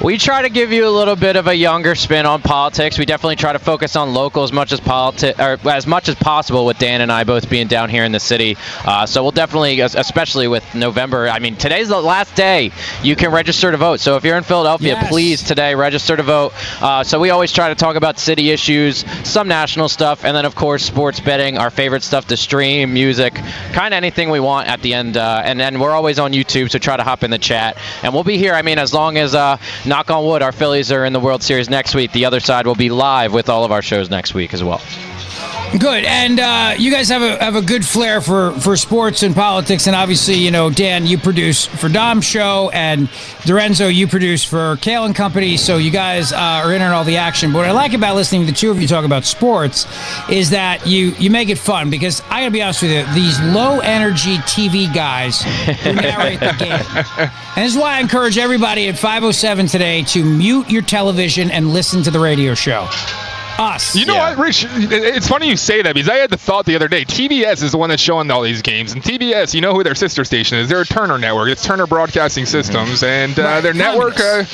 [0.00, 2.98] We try to give you a little bit of a younger spin on politics.
[2.98, 6.16] We definitely try to focus on local as much as politi- or as much as
[6.16, 6.66] possible.
[6.66, 9.78] With Dan and I both being down here in the city, uh, so we'll definitely,
[9.80, 11.28] especially with November.
[11.28, 12.72] I mean, today's the last day
[13.02, 14.00] you can register to vote.
[14.00, 15.08] So if you're in Philadelphia, Yes.
[15.08, 16.52] please today register to vote.
[16.82, 20.44] Uh, so we always try to talk about city issues, some national stuff, and then
[20.44, 23.34] of course sports betting, our favorite stuff to stream, music,
[23.72, 25.16] kind of anything we want at the end.
[25.16, 28.12] Uh, and then we're always on YouTube, so try to hop in the chat, and
[28.12, 28.54] we'll be here.
[28.54, 31.42] I mean, as long as uh, knock on wood, our Phillies are in the World
[31.42, 32.12] Series next week.
[32.12, 34.80] The other side will be live with all of our shows next week as well.
[35.78, 39.34] Good, and uh, you guys have a have a good flair for for sports and
[39.34, 43.08] politics, and obviously, you know, Dan, you produce for Dom's show, and
[43.44, 47.04] Dorenzo, you produce for Kale and Company, so you guys uh, are in on all
[47.04, 47.52] the action.
[47.52, 49.86] But what I like about listening to the two of you talk about sports
[50.30, 53.40] is that you you make it fun because I gotta be honest with you, these
[53.40, 57.30] low energy TV guys who narrate the game.
[57.54, 61.74] And this is why I encourage everybody at 507 today to mute your television and
[61.74, 62.88] listen to the radio show.
[63.62, 63.94] Us.
[63.94, 64.66] You know what, Rich?
[64.68, 67.04] It's funny you say that because I had the thought the other day.
[67.04, 69.94] TBS is the one that's showing all these games, and TBS, you know who their
[69.94, 70.68] sister station is?
[70.68, 71.48] They're a Turner network.
[71.50, 74.18] It's Turner Broadcasting Systems, and uh, their network.
[74.18, 74.44] Uh,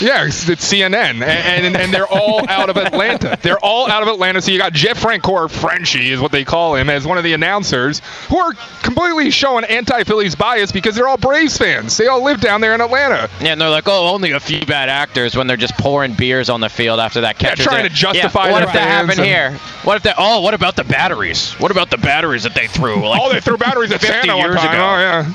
[0.00, 3.38] yeah, it's, it's CNN, and, and and they're all out of Atlanta.
[3.42, 4.40] They're all out of Atlanta.
[4.42, 7.34] So you got Jeff Francoeur, Frenchie is what they call him, as one of the
[7.34, 11.96] announcers, who are completely showing anti-Phillies bias because they're all Braves fans.
[11.96, 13.28] They all live down there in Atlanta.
[13.40, 16.48] Yeah, and they're like, oh, only a few bad actors when they're just pouring beers
[16.48, 17.62] on the field after that Yeah, catcher.
[17.64, 19.52] trying to justify What their if that happened here?
[19.84, 20.16] What if that?
[20.18, 21.52] Oh, what about the batteries?
[21.54, 23.06] What about the batteries that they threw?
[23.08, 24.74] Like, oh, they threw batteries at 50 Santa one years time.
[24.74, 24.84] ago.
[24.84, 25.32] Oh yeah.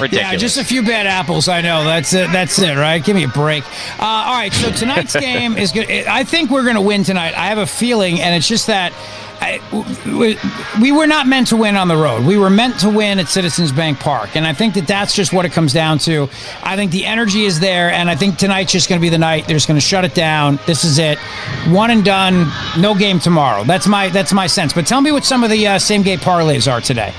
[0.00, 0.32] Ridiculous.
[0.32, 1.46] Yeah, just a few bad apples.
[1.48, 1.84] I know.
[1.84, 2.30] That's it.
[2.32, 3.02] That's it, right?
[3.04, 3.64] Give me a break.
[4.00, 4.52] Uh, all right.
[4.52, 5.88] So tonight's game is good.
[5.88, 7.34] I think we're going to win tonight.
[7.34, 8.92] I have a feeling, and it's just that.
[9.44, 9.60] I,
[10.06, 10.38] we,
[10.80, 12.24] we were not meant to win on the road.
[12.24, 15.34] We were meant to win at Citizens Bank Park, and I think that that's just
[15.34, 16.30] what it comes down to.
[16.62, 19.18] I think the energy is there, and I think tonight's just going to be the
[19.18, 19.46] night.
[19.46, 20.58] They're just going to shut it down.
[20.66, 21.18] This is it,
[21.68, 22.50] one and done.
[22.78, 23.64] No game tomorrow.
[23.64, 24.72] That's my that's my sense.
[24.72, 27.12] But tell me what some of the uh, same game parlays are today.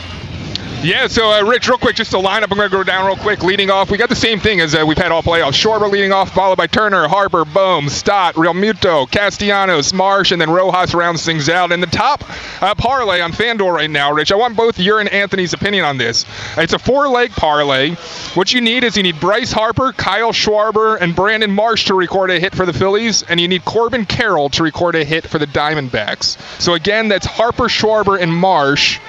[0.85, 3.07] Yeah, so uh, Rich, real quick, just to line up, I'm going to go down
[3.07, 3.41] real quick.
[3.41, 5.53] Leading off, we got the same thing as uh, we've had all playoffs.
[5.53, 10.93] Schwarber leading off, followed by Turner, Harper, Bohm, Stott, Realmuto, Castellanos, Marsh, and then Rojas
[10.93, 11.71] rounds things out.
[11.71, 12.23] And the top
[12.61, 15.97] uh, parlay on FanDuel right now, Rich, I want both your and Anthony's opinion on
[15.97, 16.23] this.
[16.55, 17.95] It's a four-leg parlay.
[18.35, 22.29] What you need is you need Bryce Harper, Kyle Schwarber, and Brandon Marsh to record
[22.29, 25.39] a hit for the Phillies, and you need Corbin Carroll to record a hit for
[25.39, 26.37] the Diamondbacks.
[26.61, 28.99] So again, that's Harper, Schwarber, and Marsh.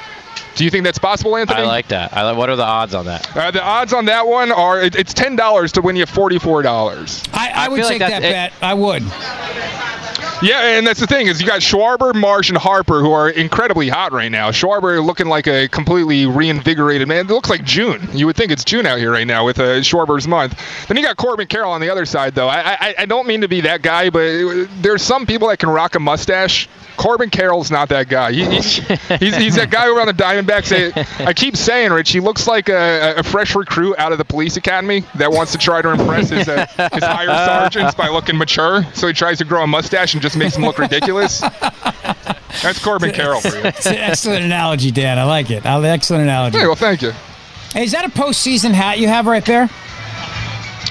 [0.54, 1.60] Do you think that's possible, Anthony?
[1.60, 2.14] I like that.
[2.16, 3.36] I like, what are the odds on that?
[3.36, 6.38] Uh, the odds on that one are it, it's ten dollars to win you forty
[6.38, 7.22] four dollars.
[7.32, 8.62] I, I, I would feel like take that that's- bet.
[8.62, 9.02] I would.
[10.42, 13.88] Yeah, and that's the thing is you got Schwarber, Marsh, and Harper who are incredibly
[13.88, 14.50] hot right now.
[14.50, 17.26] Schwarber looking like a completely reinvigorated man.
[17.26, 18.06] It looks like June.
[18.12, 20.60] You would think it's June out here right now with uh, Schwarber's month.
[20.88, 22.48] Then you got Corbin Carroll on the other side though.
[22.48, 25.70] I, I I don't mean to be that guy, but there's some people that can
[25.70, 26.68] rock a mustache.
[26.96, 28.32] Corbin Carroll's not that guy.
[28.32, 28.60] He, he-
[29.18, 30.72] he's, he's that guy over on the Diamondbacks.
[31.20, 34.24] I, I keep saying, Rich, he looks like a, a fresh recruit out of the
[34.24, 36.64] police academy that wants to try to impress his, uh,
[36.94, 38.82] his higher sergeants by looking mature.
[38.94, 41.40] So he tries to grow a mustache and just makes him look ridiculous.
[42.62, 43.64] That's Corbin Carroll for you.
[43.64, 45.18] It's an excellent analogy, Dan.
[45.18, 45.64] I like it.
[45.64, 46.58] Excellent analogy.
[46.58, 47.12] Hey, well, thank you.
[47.72, 49.68] Hey, is that a postseason hat you have right there?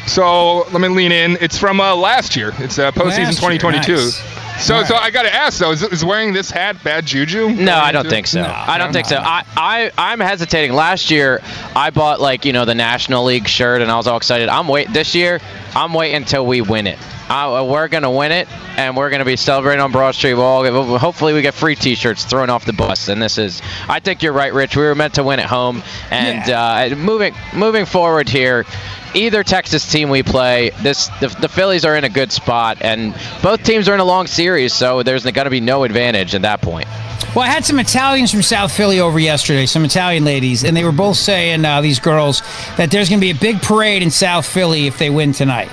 [0.08, 1.38] So let me lean in.
[1.42, 2.54] It's from uh, last year.
[2.60, 3.94] It's uh, postseason Last year, 2022.
[3.94, 4.36] nice.
[4.60, 4.96] So, All so.
[4.96, 7.50] I got to ask though: is, is wearing this hat bad juju?
[7.50, 8.40] No, I don't think so.
[8.40, 9.18] into- I don't think so.
[9.18, 10.74] I, I, I'm hesitating.
[10.74, 11.42] Last year,
[11.76, 14.48] I bought like you know the National League shirt, and I was all excited.
[14.48, 15.42] I'm wait this year.
[15.76, 17.00] I'm waiting until we win it.
[17.30, 18.48] Uh, we're going to win it,
[18.78, 20.36] and we're going to be celebrating on Broad Street.
[20.36, 23.08] Well, hopefully, we get free T-shirts thrown off the bus.
[23.08, 24.76] And this is, I think you're right, Rich.
[24.78, 28.66] We were meant to win at home, and uh, moving moving forward here,
[29.16, 33.16] either Texas team we play, this the, the Phillies are in a good spot, and
[33.42, 36.44] both teams are in a long series, so there's going to be no advantage at
[36.44, 36.88] that point.
[37.36, 40.84] Well, I had some Italians from South Philly over yesterday, some Italian ladies, and they
[40.84, 42.42] were both saying, uh, these girls,
[42.78, 45.70] that there's going to be a big parade in South Philly if they win tonight.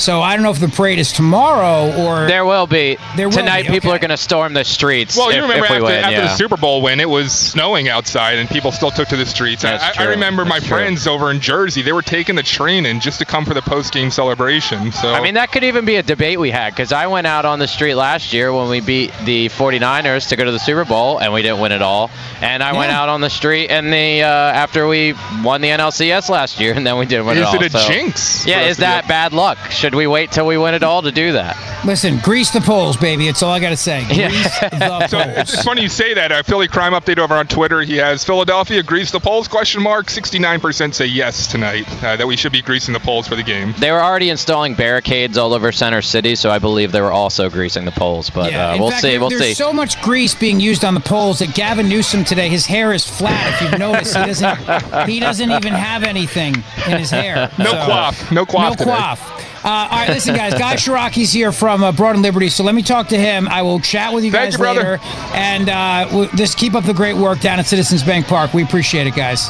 [0.00, 2.96] So I don't know if the parade is tomorrow or there will be.
[3.16, 3.66] There will tonight.
[3.66, 3.96] be, People okay.
[3.96, 5.14] are going to storm the streets.
[5.14, 6.20] Well, if, you remember if we after, win, after yeah.
[6.22, 9.62] the Super Bowl win, it was snowing outside, and people still took to the streets.
[9.62, 10.14] I, That's I- I true.
[10.14, 10.68] remember my true.
[10.68, 13.60] friends over in Jersey; they were taking the train in just to come for the
[13.60, 14.90] post-game celebration.
[14.92, 17.44] So I mean, that could even be a debate we had because I went out
[17.44, 20.86] on the street last year when we beat the 49ers to go to the Super
[20.86, 22.10] Bowl and we didn't win it all.
[22.40, 26.30] And I went out on the street and the uh, after we won the NLCS
[26.30, 27.54] last year and then we didn't win Is it all.
[27.62, 29.58] it a so- jinx Yeah, is that bad luck?
[29.70, 31.56] Should we wait till we win it all to do that?
[31.84, 33.28] Listen, grease the poles, baby.
[33.28, 34.04] It's all I got to say.
[34.06, 34.70] Grease the
[35.08, 35.36] So poles.
[35.36, 36.30] it's, it's funny you say that.
[36.32, 37.80] Uh, Philly crime update over on Twitter.
[37.82, 39.48] He has Philadelphia grease the poles?
[39.48, 40.10] Question mark.
[40.10, 41.86] Sixty-nine percent say yes tonight.
[42.04, 43.74] Uh, that we should be greasing the poles for the game.
[43.78, 47.48] They were already installing barricades all over Center City, so I believe they were also
[47.48, 48.30] greasing the poles.
[48.30, 49.18] But Yeah, uh, we'll fact, see.
[49.18, 49.54] We'll there's see.
[49.54, 53.06] so much grease being used on the poles that Gavin Newsom today, his hair is
[53.08, 53.54] flat.
[53.54, 55.08] If you've noticed, he doesn't.
[55.08, 56.54] He doesn't even have anything
[56.86, 57.50] in his hair.
[57.58, 58.30] No quaff.
[58.32, 58.84] No quaff No today.
[58.84, 59.49] quaff.
[59.62, 60.54] Uh, all right, listen, guys.
[60.54, 63.46] Guy Ciarrocchi's here from uh, Broad and Liberty, so let me talk to him.
[63.48, 64.80] I will chat with you Thank guys you, brother.
[64.98, 65.00] later,
[65.34, 68.54] and uh, we'll just keep up the great work down at Citizens Bank Park.
[68.54, 69.48] We appreciate it, guys.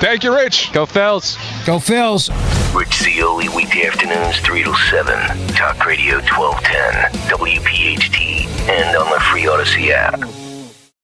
[0.00, 0.72] Thank you, Rich.
[0.72, 1.36] Go Phils.
[1.64, 2.28] Go Phils.
[2.74, 5.14] Rich Zeoli, weekday afternoons 3 to 7.
[5.54, 10.41] Talk Radio 1210, WPHT, and on the free Audacy app.